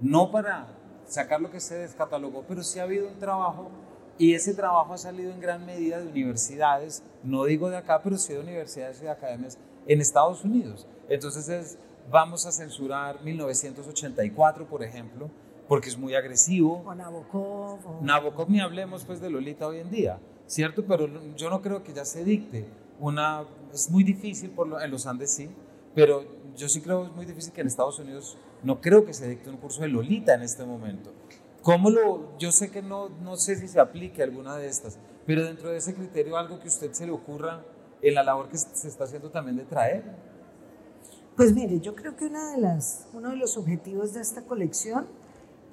no 0.01 0.31
para 0.31 0.69
sacar 1.07 1.41
lo 1.41 1.51
que 1.51 1.61
se 1.61 1.77
descatalogó, 1.77 2.45
pero 2.47 2.63
sí 2.63 2.79
ha 2.79 2.83
habido 2.83 3.09
un 3.09 3.19
trabajo 3.19 3.71
y 4.19 4.35
ese 4.35 4.53
trabajo 4.55 4.93
ha 4.93 4.99
salido 4.99 5.33
en 5.33 5.41
gran 5.41 5.65
medida 5.65 5.99
de 6.01 6.09
universidades, 6.09 7.03
no 7.25 7.45
digo 7.45 7.71
de 7.71 7.77
acá, 7.77 8.01
pero 8.03 8.17
sí 8.19 8.33
de 8.33 8.41
universidades 8.41 9.01
y 9.01 9.05
de 9.05 9.11
academias 9.11 9.59
en 9.87 10.01
Estados 10.01 10.45
Unidos. 10.45 10.87
Entonces 11.09 11.49
es, 11.49 11.79
vamos 12.11 12.47
a 12.47 12.53
censurar 12.53 13.23
1984, 13.23 14.67
por 14.67 14.83
ejemplo, 14.83 15.31
porque 15.69 15.89
es 15.89 15.97
muy 15.97 16.15
agresivo. 16.15 16.83
O 16.87 16.95
Nabokov. 16.95 18.03
Nabokov 18.03 18.51
ni 18.51 18.61
hablemos 18.61 19.05
pues 19.05 19.21
de 19.21 19.31
Lolita 19.31 19.67
hoy 19.67 19.79
en 19.79 19.91
día, 19.91 20.19
¿cierto? 20.47 20.85
Pero 20.87 21.09
yo 21.37 21.51
no 21.51 21.63
creo 21.63 21.83
que 21.83 21.93
ya 21.93 22.05
se 22.05 22.25
dicte 22.25 22.67
una... 23.01 23.45
Es 23.73 23.91
muy 23.91 24.05
difícil, 24.05 24.51
por 24.51 24.67
lo, 24.67 24.81
en 24.81 24.91
los 24.91 25.07
Andes 25.07 25.33
sí, 25.33 25.49
pero 25.95 26.25
yo 26.57 26.69
sí 26.69 26.81
creo 26.81 27.03
que 27.03 27.09
es 27.09 27.17
muy 27.17 27.27
difícil 27.27 27.53
que 27.53 27.63
en 27.63 27.67
Estados 27.67 27.99
Unidos 27.99 28.37
no 28.63 28.81
creo 28.81 29.05
que 29.05 29.15
se 29.15 29.29
dicte 29.29 29.51
un 29.51 29.57
curso 29.57 29.83
de 29.83 29.89
Lolita 29.89 30.35
en 30.35 30.43
este 30.43 30.65
momento. 30.65 31.13
¿Cómo 31.63 31.91
lo, 31.91 32.37
yo 32.39 32.51
sé 32.53 32.71
que 32.71 32.83
no, 32.83 33.09
no 33.09 33.37
sé 33.37 33.57
si 33.57 33.69
se 33.69 33.81
aplique 33.81 34.23
alguna 34.23 34.57
de 34.57 34.67
estas, 34.67 34.99
pero 35.27 35.45
dentro 35.45 35.71
de 35.71 35.79
ese 35.79 35.95
criterio 35.95 36.37
algo 36.37 36.59
que 36.59 36.65
a 36.65 36.69
usted 36.69 36.93
se 36.93 37.07
le 37.07 37.13
ocurra 37.13 37.63
en 38.01 38.15
la 38.15 38.23
labor 38.23 38.49
que 38.49 38.59
se 38.59 38.89
está 38.89 39.05
haciendo 39.05 39.31
también 39.31 39.57
de 39.57 39.65
traer. 39.65 40.03
Pues 41.37 41.55
mire, 41.55 41.81
yo 41.81 41.95
creo 41.95 42.17
que 42.17 42.27
una 42.27 42.53
de 42.53 42.59
las, 42.59 43.09
uno 43.13 43.31
de 43.31 43.37
los 43.37 43.57
objetivos 43.57 44.13
de 44.13 44.21
esta 44.21 44.43
colección 44.43 45.07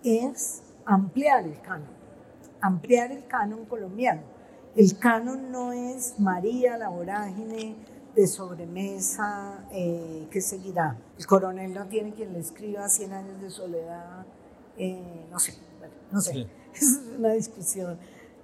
es 0.03 0.61
ampliar 0.85 1.45
el 1.45 1.59
canon, 1.61 1.89
ampliar 2.61 3.11
el 3.11 3.25
canon 3.27 3.65
colombiano. 3.65 4.21
El 4.75 4.97
canon 4.97 5.51
no 5.51 5.73
es 5.73 6.19
María, 6.19 6.77
la 6.77 6.89
vorágine, 6.89 7.75
de 8.15 8.27
sobremesa 8.27 9.65
eh, 9.71 10.27
que 10.31 10.41
seguirá. 10.41 10.97
El 11.17 11.25
coronel 11.25 11.73
no 11.73 11.87
tiene 11.87 12.13
quien 12.13 12.33
le 12.33 12.39
escriba 12.39 12.87
100 12.87 13.13
años 13.13 13.41
de 13.41 13.49
soledad, 13.49 14.25
eh, 14.77 15.27
no 15.29 15.39
sé, 15.39 15.53
no 16.11 16.21
sé, 16.21 16.47
es 16.73 17.01
una 17.17 17.33
discusión, 17.33 17.99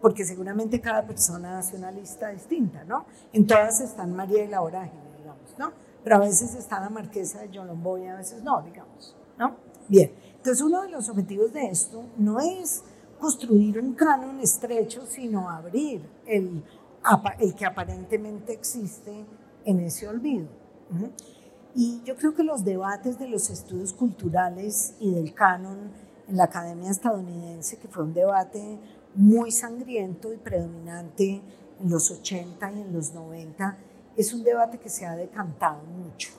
porque 0.06 0.24
seguramente 0.24 0.80
cada 0.80 1.04
persona 1.04 1.58
hace 1.58 1.78
una 1.78 1.90
lista 1.90 2.30
distinta, 2.30 2.84
¿no? 2.84 3.08
En 3.34 3.48
todas 3.48 3.82
están 3.82 4.16
María 4.16 4.44
y 4.44 4.48
la 4.48 4.60
Vorágine, 4.60 5.02
digamos, 5.18 5.56
¿no? 5.58 5.72
Pero 6.04 6.18
a 6.18 6.20
veces 6.20 6.54
está 6.54 6.80
la 6.80 6.92
Marquesa 6.92 7.42
de 7.42 7.50
Yolombo 7.50 7.98
y 7.98 8.06
a 8.06 8.16
veces 8.16 8.44
no, 8.44 8.62
digamos, 8.62 9.16
¿no? 9.40 9.56
Bien, 9.88 10.12
entonces 10.38 10.62
uno 10.62 10.84
de 10.84 10.90
los 10.90 11.10
objetivos 11.10 11.54
de 11.54 11.70
esto 11.70 12.04
no 12.20 12.40
es 12.40 12.84
construir 13.20 13.80
un 13.80 13.96
canon 13.96 14.40
estrecho, 14.42 15.08
sino 15.08 15.50
abrir 15.50 16.08
el, 16.28 16.64
el 17.40 17.56
que 17.56 17.66
aparentemente 17.66 18.54
existe 18.54 19.26
en 19.64 19.80
ese 19.80 20.08
olvido. 20.08 20.50
Y 21.74 22.04
yo 22.04 22.16
creo 22.16 22.36
que 22.36 22.44
los 22.44 22.64
debates 22.64 23.18
de 23.18 23.28
los 23.28 23.50
estudios 23.50 23.92
culturales 23.92 24.94
y 25.00 25.16
del 25.16 25.34
canon 25.34 25.90
en 26.28 26.38
la 26.38 26.44
Academia 26.44 26.92
estadounidense, 26.92 27.80
que 27.80 27.88
fue 27.88 28.04
un 28.04 28.14
debate 28.14 28.80
muy 29.16 29.52
sangriento 29.52 30.34
y 30.34 30.38
predominante 30.38 31.42
en 31.80 31.90
los 31.90 32.12
80 32.12 32.72
y 32.72 32.82
en 32.82 32.94
los 32.94 33.14
90, 33.14 33.78
es 34.16 34.34
un 34.34 34.44
debate 34.44 34.78
que 34.78 34.90
se 34.90 35.06
ha 35.06 35.16
decantado 35.16 35.84
mucho. 35.84 36.30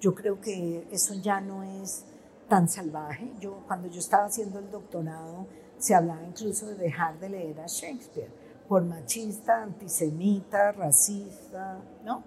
Yo 0.00 0.14
creo 0.14 0.40
que 0.40 0.86
eso 0.90 1.14
ya 1.14 1.40
no 1.40 1.62
es 1.62 2.04
tan 2.48 2.68
salvaje. 2.68 3.32
Yo, 3.40 3.62
cuando 3.66 3.88
yo 3.88 3.98
estaba 3.98 4.26
haciendo 4.26 4.58
el 4.58 4.70
doctorado, 4.70 5.46
se 5.78 5.94
hablaba 5.94 6.22
incluso 6.24 6.66
de 6.66 6.74
dejar 6.74 7.18
de 7.18 7.30
leer 7.30 7.60
a 7.60 7.66
Shakespeare 7.66 8.30
por 8.68 8.82
machista, 8.84 9.62
antisemita, 9.62 10.72
racista, 10.72 11.80
¿no? 12.04 12.22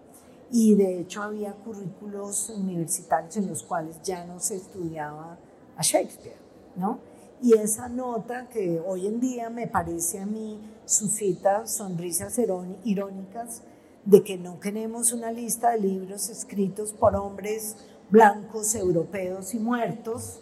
y 0.51 0.75
de 0.75 0.99
hecho 0.99 1.21
había 1.21 1.53
currículos 1.53 2.49
universitarios 2.49 3.37
en 3.37 3.47
los 3.47 3.63
cuales 3.63 4.01
ya 4.03 4.25
no 4.25 4.39
se 4.39 4.55
estudiaba 4.55 5.37
a 5.77 5.81
Shakespeare, 5.81 6.37
¿no? 6.75 6.99
Y 7.41 7.53
esa 7.53 7.87
nota 7.87 8.49
que 8.49 8.81
hoy 8.85 9.07
en 9.07 9.21
día 9.21 9.49
me 9.49 9.65
parece 9.65 10.19
a 10.19 10.25
mí 10.25 10.59
suscita 10.85 11.65
sonrisas 11.67 12.37
irónicas 12.83 13.61
de 14.03 14.23
que 14.23 14.37
no 14.37 14.59
queremos 14.59 15.13
una 15.13 15.31
lista 15.31 15.71
de 15.71 15.79
libros 15.79 16.29
escritos 16.29 16.91
por 16.91 17.15
hombres 17.15 17.77
blancos, 18.09 18.75
europeos 18.75 19.53
y 19.53 19.59
muertos. 19.59 20.41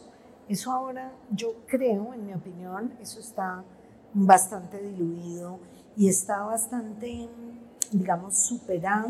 Eso 0.50 0.72
ahora 0.72 1.12
yo 1.30 1.54
creo, 1.68 2.16
en 2.16 2.26
mi 2.26 2.34
opinión, 2.34 2.92
eso 3.00 3.20
está 3.20 3.64
bastante 4.14 4.82
diluido 4.82 5.60
y 5.96 6.10
está 6.10 6.46
bastante, 6.46 7.30
digamos, 7.92 8.38
superado 8.38 9.10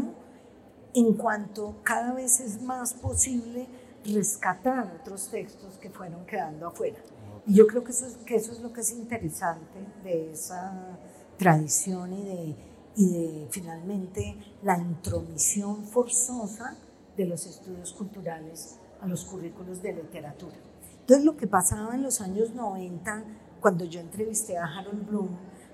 en 0.93 1.13
cuanto 1.13 1.75
cada 1.83 2.13
vez 2.13 2.41
es 2.41 2.61
más 2.61 2.93
posible 2.93 3.67
rescatar 4.03 4.99
otros 4.99 5.29
textos 5.29 5.77
que 5.77 5.89
fueron 5.89 6.25
quedando 6.25 6.67
afuera. 6.67 6.97
Y 7.47 7.53
yo 7.53 7.65
creo 7.65 7.83
que 7.83 7.91
eso, 7.91 8.05
es, 8.05 8.17
que 8.17 8.35
eso 8.35 8.51
es 8.51 8.59
lo 8.59 8.73
que 8.73 8.81
es 8.81 8.91
interesante 8.91 9.79
de 10.03 10.33
esa 10.33 10.99
tradición 11.37 12.11
y 12.11 12.23
de, 12.23 12.55
y 12.97 13.09
de 13.09 13.47
finalmente 13.49 14.37
la 14.63 14.77
intromisión 14.77 15.85
forzosa 15.85 16.75
de 17.15 17.25
los 17.25 17.45
estudios 17.45 17.93
culturales 17.93 18.77
a 19.01 19.07
los 19.07 19.23
currículos 19.23 19.81
de 19.81 19.93
literatura. 19.93 20.57
Entonces 20.99 21.25
lo 21.25 21.37
que 21.37 21.47
pasaba 21.47 21.95
en 21.95 22.03
los 22.03 22.19
años 22.19 22.53
90, 22.53 23.23
cuando 23.61 23.85
yo 23.85 24.01
entrevisté 24.01 24.57
a 24.57 24.65
Harold 24.65 25.07
Bloom, 25.07 25.29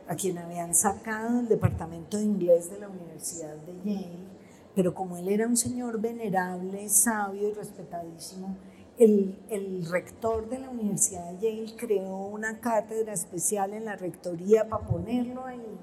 a 0.07 0.15
quien 0.15 0.37
habían 0.37 0.75
sacado 0.75 1.37
del 1.37 1.47
departamento 1.47 2.17
de 2.17 2.23
inglés 2.23 2.69
de 2.69 2.79
la 2.79 2.89
Universidad 2.89 3.55
de 3.55 3.77
Yale, 3.83 4.27
pero 4.75 4.93
como 4.93 5.17
él 5.17 5.29
era 5.29 5.47
un 5.47 5.57
señor 5.57 5.99
venerable, 5.99 6.87
sabio 6.89 7.49
y 7.49 7.53
respetadísimo, 7.53 8.57
el, 8.97 9.39
el, 9.49 9.85
rector 9.89 10.49
de 10.49 10.59
la 10.59 10.69
Universidad 10.69 11.31
de 11.31 11.39
Yale 11.39 11.75
creó 11.75 12.27
una 12.27 12.59
cátedra 12.59 13.13
especial 13.13 13.73
en 13.73 13.85
la 13.85 13.95
rectoría 13.95 14.69
para 14.69 14.85
ponerlo 14.85 15.45
ahí, 15.45 15.77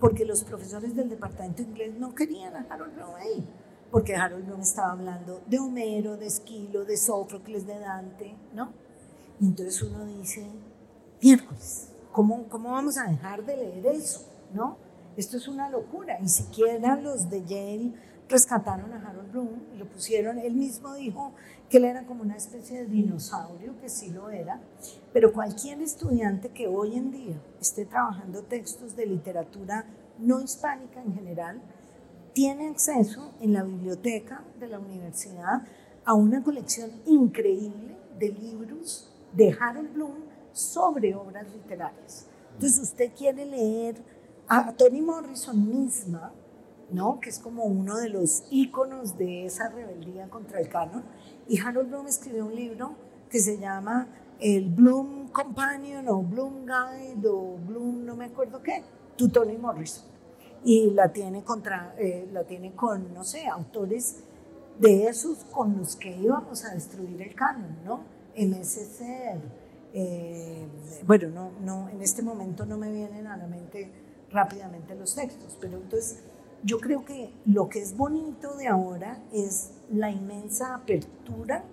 porque 0.00 0.24
los 0.24 0.44
profesores 0.44 0.94
del 0.94 1.08
departamento 1.08 1.62
de 1.62 1.68
inglés 1.68 1.94
no 1.98 2.14
querían 2.14 2.54
a 2.54 2.66
Harold 2.70 2.94
Bloom 2.94 3.14
ahí, 3.16 3.44
porque 3.90 4.14
Harold 4.14 4.46
Bloom 4.46 4.60
estaba 4.60 4.92
hablando 4.92 5.42
de 5.46 5.58
Homero, 5.58 6.16
de 6.16 6.26
Esquilo, 6.26 6.84
de 6.84 6.96
Sófocles, 6.96 7.66
de 7.66 7.78
Dante, 7.78 8.36
¿no? 8.52 8.72
Y 9.40 9.46
entonces 9.46 9.82
uno 9.82 10.06
dice, 10.06 10.46
miércoles, 11.20 11.88
¿cómo, 12.12 12.48
¿cómo 12.48 12.70
vamos 12.70 12.96
a 12.98 13.10
dejar 13.10 13.44
de 13.44 13.56
leer 13.56 13.86
eso? 13.86 14.28
¿No? 14.52 14.76
Esto 15.16 15.36
es 15.36 15.48
una 15.48 15.68
locura, 15.70 16.18
y 16.20 16.28
siquiera 16.28 16.96
los 16.96 17.30
de 17.30 17.44
Yale 17.44 17.92
rescataron 18.28 18.92
a 18.92 19.08
Harold 19.08 19.30
Bloom 19.30 19.62
y 19.74 19.78
lo 19.78 19.86
pusieron, 19.86 20.38
él 20.38 20.54
mismo 20.54 20.94
dijo 20.94 21.34
que 21.68 21.76
él 21.76 21.84
era 21.84 22.06
como 22.06 22.22
una 22.22 22.36
especie 22.36 22.80
de 22.80 22.86
dinosaurio, 22.86 23.78
que 23.80 23.88
sí 23.88 24.10
lo 24.10 24.30
era, 24.30 24.60
pero 25.12 25.32
cualquier 25.32 25.82
estudiante 25.82 26.50
que 26.50 26.66
hoy 26.66 26.96
en 26.96 27.10
día 27.10 27.40
esté 27.60 27.84
trabajando 27.84 28.42
textos 28.42 28.96
de 28.96 29.06
literatura 29.06 29.86
no 30.18 30.40
hispánica 30.40 31.02
en 31.02 31.14
general, 31.14 31.60
tiene 32.32 32.68
acceso 32.68 33.32
en 33.40 33.52
la 33.52 33.62
biblioteca 33.62 34.42
de 34.58 34.68
la 34.68 34.78
universidad 34.78 35.62
a 36.04 36.14
una 36.14 36.42
colección 36.42 36.90
increíble 37.06 37.96
de 38.18 38.28
libros 38.28 39.10
de 39.32 39.56
Harold 39.58 39.92
Bloom 39.94 40.16
sobre 40.52 41.14
obras 41.14 41.46
literarias. 41.52 42.26
Entonces 42.54 42.80
usted 42.80 43.12
quiere 43.16 43.44
leer 43.46 43.96
a 44.48 44.72
Toni 44.72 45.00
Morrison 45.00 45.68
misma, 45.68 46.32
¿no? 46.90 47.20
que 47.20 47.30
es 47.30 47.38
como 47.38 47.64
uno 47.64 47.96
de 47.96 48.08
los 48.08 48.44
íconos 48.50 49.16
de 49.16 49.46
esa 49.46 49.68
rebeldía 49.68 50.28
contra 50.28 50.60
el 50.60 50.68
canon. 50.68 51.04
Y 51.48 51.60
Harold 51.60 51.88
Bloom 51.88 52.06
escribió 52.06 52.46
un 52.46 52.54
libro 52.54 52.94
que 53.30 53.40
se 53.40 53.58
llama 53.58 54.08
El 54.40 54.70
Bloom 54.70 55.28
Companion 55.28 56.08
o 56.08 56.22
Bloom 56.22 56.66
Guide 56.66 57.28
o 57.28 57.56
Bloom 57.66 58.04
no 58.04 58.16
me 58.16 58.26
acuerdo 58.26 58.62
qué, 58.62 58.82
to 59.16 59.28
Toni 59.30 59.56
Morrison. 59.56 60.04
Y 60.64 60.90
la 60.90 61.12
tiene, 61.12 61.42
contra, 61.42 61.94
eh, 61.98 62.28
la 62.32 62.44
tiene 62.44 62.74
con, 62.74 63.12
no 63.12 63.24
sé, 63.24 63.46
autores 63.46 64.24
de 64.78 65.06
esos 65.06 65.44
con 65.44 65.76
los 65.76 65.96
que 65.96 66.16
íbamos 66.16 66.64
a 66.64 66.74
destruir 66.74 67.20
el 67.20 67.34
canon, 67.34 67.76
¿no? 67.84 68.00
MSC, 68.36 69.02
eh, 69.96 70.66
bueno, 71.06 71.28
no, 71.28 71.52
no, 71.60 71.88
en 71.88 72.02
este 72.02 72.22
momento 72.22 72.66
no 72.66 72.76
me 72.76 72.90
vienen 72.90 73.28
a 73.28 73.36
la 73.36 73.46
mente 73.46 73.92
rápidamente 74.30 74.96
los 74.96 75.14
textos, 75.14 75.56
pero 75.60 75.76
entonces 75.76 76.24
yo 76.64 76.80
creo 76.80 77.04
que 77.04 77.30
lo 77.44 77.68
que 77.68 77.80
es 77.80 77.96
bonito 77.96 78.56
de 78.56 78.68
ahora 78.68 79.18
es 79.32 79.70
la 79.92 80.10
inmensa 80.10 80.74
apertura 80.74 81.64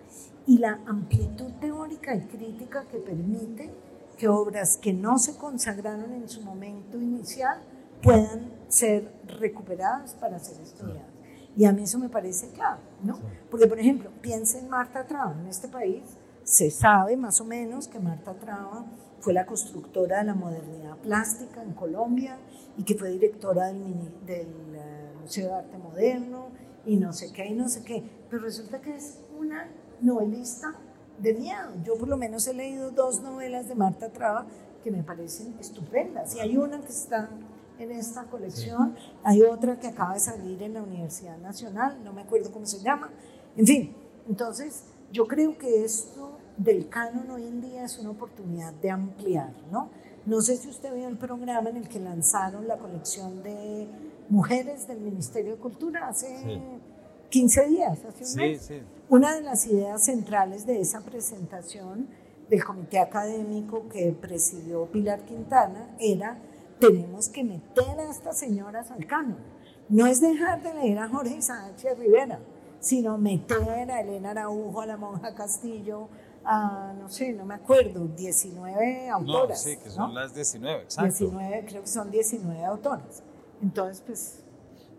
y 0.45 0.57
la 0.57 0.81
amplitud 0.85 1.51
teórica 1.61 2.13
y 2.13 2.21
crítica 2.25 2.83
que 2.91 2.97
permite 2.97 3.69
que 4.17 4.27
obras 4.27 4.77
que 4.77 4.91
no 4.91 5.17
se 5.17 5.37
consagraron 5.37 6.13
en 6.13 6.27
su 6.27 6.41
momento 6.41 6.97
inicial 6.97 7.61
puedan 8.03 8.51
ser 8.67 9.13
recuperadas 9.39 10.13
para 10.15 10.39
ser 10.39 10.61
estudiadas. 10.61 11.09
Y 11.55 11.65
a 11.65 11.71
mí 11.71 11.83
eso 11.83 11.97
me 11.97 12.09
parece 12.09 12.49
claro, 12.49 12.81
¿no? 13.03 13.19
Porque, 13.49 13.67
por 13.67 13.79
ejemplo, 13.79 14.09
piensa 14.21 14.59
en 14.59 14.69
Marta 14.69 15.05
Traum, 15.05 15.39
en 15.41 15.47
este 15.47 15.67
país, 15.67 16.03
se 16.43 16.69
sabe 16.71 17.15
más 17.15 17.39
o 17.39 17.45
menos 17.45 17.87
que 17.87 17.99
Marta 17.99 18.33
Traba 18.33 18.85
fue 19.21 19.33
la 19.33 19.45
constructora 19.45 20.19
de 20.19 20.25
la 20.25 20.35
modernidad 20.35 20.97
plástica 20.97 21.63
en 21.63 21.73
Colombia 21.73 22.37
y 22.77 22.83
que 22.83 22.95
fue 22.95 23.09
directora 23.11 23.67
del, 23.67 24.25
del 24.25 24.47
eh, 24.75 25.13
Museo 25.21 25.47
de 25.47 25.53
Arte 25.53 25.77
Moderno 25.77 26.49
y 26.85 26.97
no 26.97 27.13
sé 27.13 27.31
qué 27.31 27.47
y 27.47 27.53
no 27.53 27.69
sé 27.69 27.83
qué. 27.83 28.03
Pero 28.29 28.43
resulta 28.43 28.81
que 28.81 28.95
es 28.95 29.19
una 29.39 29.69
novelista 30.01 30.75
de 31.19 31.33
miedo. 31.33 31.69
Yo 31.83 31.95
por 31.97 32.07
lo 32.07 32.17
menos 32.17 32.47
he 32.47 32.53
leído 32.53 32.91
dos 32.91 33.21
novelas 33.21 33.67
de 33.67 33.75
Marta 33.75 34.09
Traba 34.09 34.47
que 34.83 34.91
me 34.91 35.03
parecen 35.03 35.55
estupendas. 35.59 36.35
Y 36.35 36.39
hay 36.39 36.57
una 36.57 36.81
que 36.81 36.89
está 36.89 37.29
en 37.77 37.91
esta 37.91 38.25
colección, 38.25 38.95
hay 39.23 39.41
otra 39.41 39.79
que 39.79 39.87
acaba 39.87 40.13
de 40.13 40.19
salir 40.19 40.61
en 40.61 40.75
la 40.75 40.83
Universidad 40.83 41.37
Nacional, 41.37 41.99
no 42.03 42.13
me 42.13 42.21
acuerdo 42.21 42.51
cómo 42.51 42.65
se 42.65 42.79
llama. 42.79 43.09
En 43.55 43.65
fin, 43.65 43.95
entonces 44.27 44.83
yo 45.11 45.27
creo 45.27 45.57
que 45.57 45.83
esto 45.83 46.20
del 46.63 46.87
canon 46.89 47.29
hoy 47.31 47.47
en 47.47 47.61
día 47.61 47.85
es 47.85 47.97
una 47.99 48.11
oportunidad 48.11 48.73
de 48.73 48.91
ampliar, 48.91 49.51
¿no? 49.71 49.89
No 50.25 50.41
sé 50.41 50.57
si 50.57 50.69
usted 50.69 50.93
vio 50.93 51.07
el 51.07 51.17
programa 51.17 51.69
en 51.71 51.77
el 51.77 51.89
que 51.89 51.99
lanzaron 51.99 52.67
la 52.67 52.77
colección 52.77 53.41
de 53.41 53.87
mujeres 54.29 54.87
del 54.87 54.99
Ministerio 54.99 55.53
de 55.53 55.57
Cultura 55.57 56.07
hace 56.07 56.61
15 57.29 57.67
días, 57.67 57.99
hace 58.05 58.25
un 58.25 58.35
mes. 58.35 58.61
Sí. 58.61 58.81
Una 59.09 59.35
de 59.35 59.41
las 59.41 59.65
ideas 59.65 60.05
centrales 60.05 60.67
de 60.67 60.79
esa 60.79 61.01
presentación 61.01 62.07
del 62.49 62.63
comité 62.63 62.99
académico 62.99 63.87
que 63.89 64.11
presidió 64.11 64.85
Pilar 64.85 65.21
Quintana 65.21 65.95
era 65.99 66.37
tenemos 66.79 67.29
que 67.29 67.43
meter 67.43 67.99
a 67.99 68.09
estas 68.09 68.37
señoras 68.37 68.91
al 68.91 69.05
canon. 69.05 69.37
No 69.89 70.05
es 70.05 70.21
dejar 70.21 70.61
de 70.61 70.73
leer 70.73 70.99
a 70.99 71.09
Jorge 71.09 71.41
Sánchez 71.41 71.97
Rivera, 71.97 72.39
sino 72.79 73.17
meter 73.17 73.91
a 73.91 74.01
Elena 74.01 74.31
Araujo, 74.31 74.81
a 74.81 74.85
la 74.85 74.97
monja 74.97 75.33
Castillo, 75.35 76.09
a, 76.43 76.93
no 76.99 77.09
sé, 77.09 77.33
no 77.33 77.45
me 77.45 77.55
acuerdo, 77.55 78.07
19 78.07 79.09
autoras. 79.09 79.65
No, 79.65 79.71
sí, 79.71 79.77
que 79.77 79.89
son 79.89 80.13
las 80.13 80.33
19, 80.33 80.83
exacto. 80.83 81.09
19, 81.09 81.65
creo 81.67 81.81
que 81.81 81.87
son 81.87 82.11
19 82.11 82.65
autoras. 82.65 83.23
Entonces, 83.61 84.03
pues... 84.05 84.43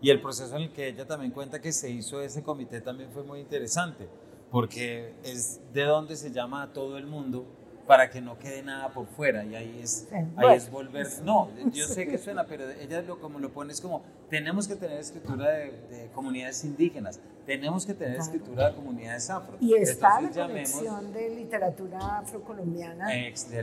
Y 0.01 0.09
el 0.09 0.21
proceso 0.21 0.55
en 0.55 0.63
el 0.63 0.73
que 0.73 0.89
ella 0.89 1.07
también 1.07 1.31
cuenta 1.31 1.61
que 1.61 1.71
se 1.71 1.89
hizo 1.89 2.21
ese 2.21 2.43
comité 2.43 2.81
también 2.81 3.09
fue 3.11 3.23
muy 3.23 3.39
interesante 3.39 4.09
porque 4.53 5.15
es 5.23 5.61
de 5.73 5.83
donde 5.83 6.15
se 6.15 6.29
llama 6.29 6.61
a 6.61 6.73
todo 6.73 6.99
el 6.99 7.07
mundo 7.07 7.47
para 7.87 8.09
que 8.09 8.21
no 8.21 8.37
quede 8.39 8.63
nada 8.63 8.89
por 8.89 9.07
fuera 9.07 9.43
y 9.43 9.55
ahí 9.55 9.79
es, 9.81 10.07
ahí 10.37 10.55
es 10.55 10.69
volver, 10.69 11.07
no, 11.23 11.49
yo 11.71 11.85
sé 11.87 12.07
que 12.07 12.17
suena, 12.17 12.45
pero 12.45 12.69
ella 12.69 13.01
lo, 13.01 13.19
como 13.19 13.39
lo 13.39 13.51
pone 13.51 13.73
es 13.73 13.81
como, 13.81 14.03
tenemos 14.29 14.67
que 14.67 14.75
tener 14.75 14.99
escritura 14.99 15.49
de, 15.49 16.09
comunidades 16.13 16.63
indígenas, 16.63 17.19
tenemos 17.45 17.85
que 17.85 17.93
tener 17.93 18.17
escritura 18.17 18.69
de 18.69 18.75
comunidades 18.75 19.29
afro. 19.29 19.57
Y 19.59 19.73
está 19.75 20.21
la 20.21 20.29
colección 20.29 21.11
de 21.11 21.29
literatura 21.35 22.19
afrocolombiana, 22.19 23.07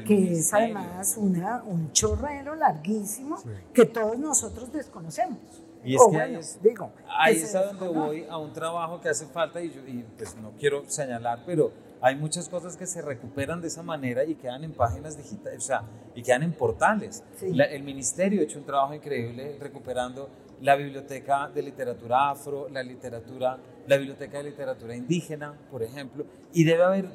que 0.06 0.32
es 0.32 0.52
además 0.52 1.16
una, 1.16 1.62
un 1.62 1.90
chorrero 1.92 2.54
larguísimo 2.54 3.38
que 3.72 3.86
todos 3.86 4.18
nosotros 4.18 4.70
desconocemos. 4.72 5.38
Y 5.82 5.94
es 5.94 6.02
que 6.10 6.20
ahí, 6.20 6.34
es, 6.34 6.62
digo, 6.62 6.92
ahí 7.08 7.36
es 7.36 7.54
a 7.54 7.72
donde 7.72 7.88
voy 7.88 8.26
a 8.28 8.36
un 8.36 8.52
trabajo 8.52 9.00
que 9.00 9.08
hace 9.08 9.24
falta 9.24 9.62
y, 9.62 9.70
yo, 9.70 9.80
y 9.86 10.04
pues 10.16 10.36
no 10.36 10.52
quiero 10.58 10.84
señalar, 10.86 11.40
pero 11.46 11.72
hay 12.02 12.16
muchas 12.16 12.48
cosas 12.48 12.76
que 12.76 12.86
se 12.86 13.02
recuperan 13.02 13.60
de 13.60 13.68
esa 13.68 13.82
manera 13.82 14.24
y 14.24 14.34
quedan 14.34 14.64
en 14.64 14.72
páginas 14.72 15.16
digitales, 15.16 15.58
o 15.58 15.66
sea, 15.66 15.82
y 16.14 16.22
quedan 16.22 16.42
en 16.42 16.52
portales. 16.52 17.22
el 17.40 17.82
ministerio 17.82 18.40
ha 18.40 18.44
hecho 18.44 18.58
un 18.58 18.64
trabajo 18.64 18.94
increíble 18.94 19.56
recuperando 19.60 20.28
la 20.60 20.76
biblioteca 20.76 21.48
de 21.48 21.62
literatura 21.62 22.30
afro, 22.30 22.68
la 22.68 22.82
literatura, 22.82 23.58
la 23.86 23.96
biblioteca 23.96 24.38
de 24.38 24.44
literatura 24.44 24.94
indígena, 24.94 25.54
por 25.70 25.82
ejemplo, 25.82 26.24
y 26.52 26.64
debe 26.64 26.82
haber 26.82 27.06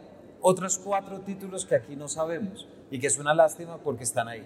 otros 0.42 0.78
cuatro 0.78 1.22
títulos 1.22 1.66
que 1.66 1.76
aquí 1.76 1.96
no 1.96 2.08
sabemos 2.08 2.68
y 2.92 3.00
que 3.00 3.08
es 3.08 3.18
una 3.18 3.34
lástima 3.34 3.78
porque 3.78 4.04
están 4.04 4.28
ahí. 4.28 4.46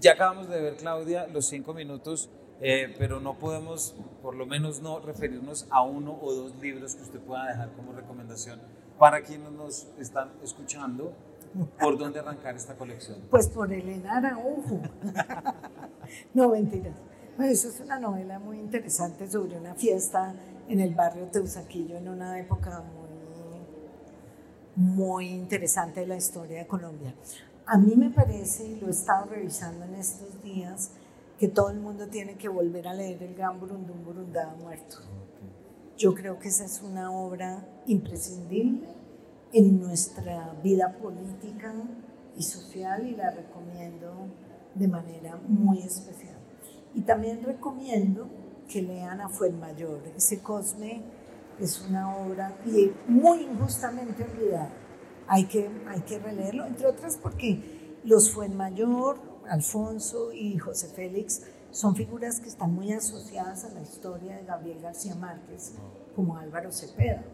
Ya 0.00 0.12
acabamos 0.12 0.48
de 0.48 0.60
ver, 0.60 0.76
Claudia, 0.76 1.26
los 1.28 1.46
cinco 1.46 1.74
minutos 1.74 2.30
eh, 2.60 2.94
pero 2.98 3.20
no 3.20 3.34
podemos, 3.34 3.94
por 4.22 4.36
lo 4.36 4.46
menos 4.46 4.80
no 4.80 5.00
referirnos 5.00 5.66
a 5.70 5.82
uno 5.82 6.18
o 6.22 6.32
dos 6.32 6.56
libros 6.62 6.94
que 6.94 7.02
usted 7.02 7.20
pueda 7.20 7.48
dejar 7.48 7.72
como 7.72 7.92
recomendación 7.92 8.60
para 8.98 9.22
quienes 9.22 9.50
nos 9.52 9.88
están 9.98 10.30
escuchando. 10.42 11.12
¿Por 11.78 11.98
dónde 11.98 12.20
arrancar 12.20 12.56
esta 12.56 12.74
colección? 12.74 13.18
Pues 13.30 13.48
por 13.48 13.72
Elena 13.72 14.16
Araujo. 14.18 14.80
no, 16.34 16.48
mentiras. 16.48 16.96
Bueno, 17.36 17.52
eso 17.52 17.68
es 17.68 17.80
una 17.80 17.98
novela 17.98 18.38
muy 18.38 18.58
interesante 18.58 19.28
sobre 19.28 19.58
una 19.58 19.74
fiesta 19.74 20.34
en 20.68 20.80
el 20.80 20.94
barrio 20.94 21.26
Teusaquillo 21.26 21.96
en 21.96 22.08
una 22.08 22.38
época 22.38 22.82
muy, 24.76 24.94
muy 24.94 25.28
interesante 25.28 26.00
de 26.00 26.06
la 26.06 26.16
historia 26.16 26.60
de 26.60 26.66
Colombia. 26.66 27.14
A 27.66 27.78
mí 27.78 27.94
me 27.96 28.10
parece, 28.10 28.66
y 28.66 28.80
lo 28.80 28.88
he 28.88 28.90
estado 28.90 29.26
revisando 29.26 29.84
en 29.84 29.94
estos 29.94 30.42
días, 30.42 30.90
que 31.38 31.48
todo 31.48 31.70
el 31.70 31.80
mundo 31.80 32.06
tiene 32.08 32.36
que 32.36 32.48
volver 32.48 32.86
a 32.86 32.94
leer 32.94 33.22
El 33.22 33.34
Gran 33.34 33.58
Burundún 33.58 34.04
Burundá 34.04 34.54
Muerto. 34.60 34.98
Yo 35.96 36.12
creo 36.14 36.40
que 36.40 36.48
esa 36.48 36.64
es 36.64 36.82
una 36.82 37.12
obra 37.12 37.64
imprescindible 37.86 38.88
en 39.52 39.80
nuestra 39.80 40.52
vida 40.62 40.96
política 41.00 41.72
y 42.36 42.42
social 42.42 43.06
y 43.06 43.14
la 43.14 43.30
recomiendo 43.30 44.26
de 44.74 44.88
manera 44.88 45.36
muy 45.46 45.78
especial. 45.82 46.36
Y 46.94 47.02
también 47.02 47.44
recomiendo 47.44 48.28
que 48.68 48.82
lean 48.82 49.20
a 49.20 49.28
Fuenmayor. 49.28 50.02
Ese 50.16 50.40
Cosme 50.40 51.02
es 51.60 51.80
una 51.88 52.16
obra 52.16 52.56
muy 53.06 53.42
injustamente 53.42 54.24
olvidada. 54.24 54.70
Hay 55.28 55.44
que, 55.44 55.70
hay 55.86 56.00
que 56.00 56.18
releerlo, 56.18 56.66
entre 56.66 56.88
otras 56.88 57.16
porque 57.16 57.98
los 58.02 58.32
Fuenmayor 58.32 59.18
Alfonso 59.48 60.32
y 60.32 60.58
José 60.58 60.88
Félix 60.88 61.42
son 61.74 61.96
figuras 61.96 62.38
que 62.38 62.48
están 62.48 62.72
muy 62.72 62.92
asociadas 62.92 63.64
a 63.64 63.70
la 63.70 63.82
historia 63.82 64.36
de 64.36 64.44
Gabriel 64.44 64.80
García 64.80 65.16
Márquez, 65.16 65.72
como 66.14 66.36
Álvaro 66.38 66.70
Cepeda. 66.70 67.24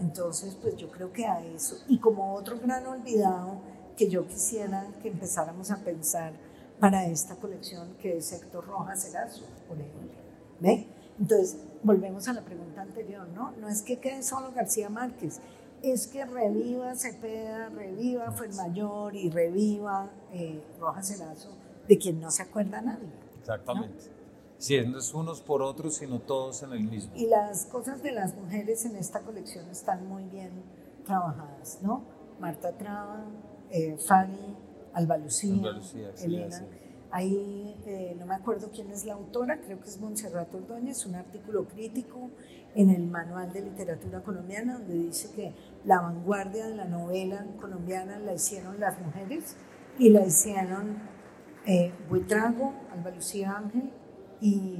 Entonces, 0.00 0.56
pues 0.62 0.76
yo 0.76 0.90
creo 0.90 1.12
que 1.12 1.26
a 1.26 1.44
eso, 1.44 1.76
y 1.88 1.98
como 1.98 2.32
otro 2.32 2.58
gran 2.58 2.86
olvidado 2.86 3.60
que 3.94 4.08
yo 4.08 4.26
quisiera 4.26 4.88
que 5.02 5.08
empezáramos 5.08 5.70
a 5.70 5.84
pensar 5.84 6.32
para 6.80 7.04
esta 7.04 7.36
colección, 7.36 7.94
que 8.00 8.16
es 8.16 8.32
Héctor 8.32 8.66
Rojas 8.66 9.04
Erazo, 9.04 9.44
por 9.68 9.78
ejemplo. 9.78 10.18
¿Ve? 10.58 10.86
Entonces, 11.20 11.58
volvemos 11.82 12.26
a 12.28 12.32
la 12.32 12.40
pregunta 12.40 12.80
anterior, 12.80 13.28
¿no? 13.28 13.50
No 13.60 13.68
es 13.68 13.82
que 13.82 14.00
quede 14.00 14.22
solo 14.22 14.52
García 14.52 14.88
Márquez, 14.88 15.38
es 15.82 16.06
que 16.06 16.24
reviva 16.24 16.94
Cepeda, 16.94 17.68
reviva 17.68 18.34
mayor 18.56 19.14
y 19.14 19.28
reviva 19.28 20.08
eh, 20.32 20.64
Rojas 20.80 21.08
Celazo, 21.08 21.50
de 21.86 21.98
quien 21.98 22.22
no 22.22 22.30
se 22.30 22.42
acuerda 22.42 22.80
nadie. 22.80 23.31
Exactamente. 23.42 24.04
Sí, 24.58 24.80
no 24.86 24.98
es 24.98 25.12
unos 25.12 25.40
por 25.40 25.60
otros, 25.60 25.96
sino 25.96 26.20
todos 26.20 26.62
en 26.62 26.72
el 26.72 26.84
mismo. 26.84 27.12
Y 27.16 27.26
las 27.26 27.66
cosas 27.66 28.00
de 28.02 28.12
las 28.12 28.36
mujeres 28.36 28.84
en 28.84 28.94
esta 28.94 29.20
colección 29.20 29.68
están 29.68 30.06
muy 30.06 30.24
bien 30.28 30.62
trabajadas, 31.04 31.80
¿no? 31.82 32.04
Marta 32.38 32.70
Traba, 32.78 33.24
eh, 33.70 33.96
Fanny, 34.06 34.56
Alba 34.94 35.16
Lucía, 35.18 35.60
Elena. 36.22 36.64
Ahí 37.10 37.76
eh, 37.86 38.14
no 38.18 38.24
me 38.24 38.34
acuerdo 38.36 38.70
quién 38.72 38.90
es 38.90 39.04
la 39.04 39.14
autora, 39.14 39.60
creo 39.60 39.80
que 39.80 39.88
es 39.88 40.00
Montserrat 40.00 40.54
Ordóñez, 40.54 41.04
un 41.06 41.16
artículo 41.16 41.66
crítico 41.66 42.30
en 42.74 42.88
el 42.88 43.06
Manual 43.06 43.52
de 43.52 43.62
Literatura 43.62 44.22
Colombiana 44.22 44.78
donde 44.78 44.94
dice 44.94 45.30
que 45.34 45.52
la 45.84 46.00
vanguardia 46.00 46.68
de 46.68 46.76
la 46.76 46.84
novela 46.86 47.44
colombiana 47.60 48.18
la 48.18 48.32
hicieron 48.32 48.80
las 48.80 48.98
mujeres 49.00 49.56
y 49.98 50.08
la 50.08 50.24
hicieron 50.24 50.96
eh, 51.66 51.92
Buitrago, 52.08 52.74
Alba 52.92 53.10
Lucía 53.10 53.56
Ángel 53.56 53.90
y 54.40 54.78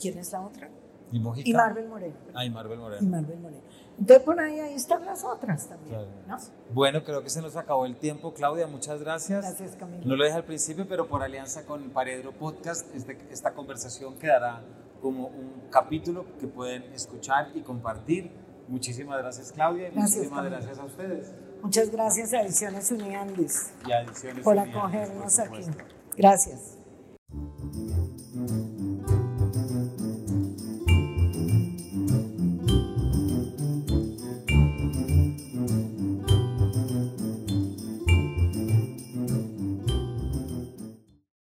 ¿quién 0.00 0.18
es 0.18 0.32
la 0.32 0.40
otra? 0.42 0.70
Y, 1.12 1.50
y 1.50 1.54
Marvel 1.54 1.88
Moreno. 1.88 2.16
Ah, 2.34 2.44
y 2.44 2.50
Marvel 2.50 2.78
Moreno. 2.78 3.02
Y 3.02 3.06
Marvel 3.06 3.38
Moreno. 3.38 3.62
Entonces 3.98 4.24
por 4.24 4.38
ahí, 4.40 4.60
ahí 4.60 4.74
están 4.74 5.04
las 5.04 5.24
otras 5.24 5.68
también. 5.68 6.00
¿no? 6.26 6.36
Bueno, 6.72 7.02
creo 7.04 7.22
que 7.22 7.30
se 7.30 7.40
nos 7.40 7.56
acabó 7.56 7.86
el 7.86 7.96
tiempo. 7.96 8.34
Claudia, 8.34 8.66
muchas 8.66 9.00
gracias. 9.00 9.42
Gracias, 9.42 9.76
Camilo. 9.76 10.04
No 10.04 10.16
lo 10.16 10.24
dije 10.24 10.36
al 10.36 10.44
principio, 10.44 10.86
pero 10.88 11.06
por 11.06 11.22
alianza 11.22 11.64
con 11.64 11.90
Paredro 11.90 12.32
Podcast, 12.32 12.94
este, 12.94 13.18
esta 13.30 13.52
conversación 13.54 14.18
quedará 14.18 14.62
como 15.00 15.28
un 15.28 15.68
capítulo 15.70 16.26
que 16.38 16.46
pueden 16.46 16.82
escuchar 16.92 17.50
y 17.54 17.60
compartir. 17.60 18.30
Muchísimas 18.68 19.18
gracias, 19.18 19.52
Claudia. 19.52 19.88
Y 19.88 19.92
muchísimas 19.92 20.44
gracias 20.44 20.78
a 20.78 20.84
ustedes. 20.84 21.32
Muchas 21.62 21.90
gracias 21.90 22.32
a 22.34 22.42
Ediciones 22.42 22.90
Uniandes 22.90 23.72
y 23.86 23.92
a 23.92 24.02
Ediciones 24.02 24.44
por 24.44 24.58
acogernos 24.58 25.38
aquí. 25.38 25.64
Gracias. 26.16 26.75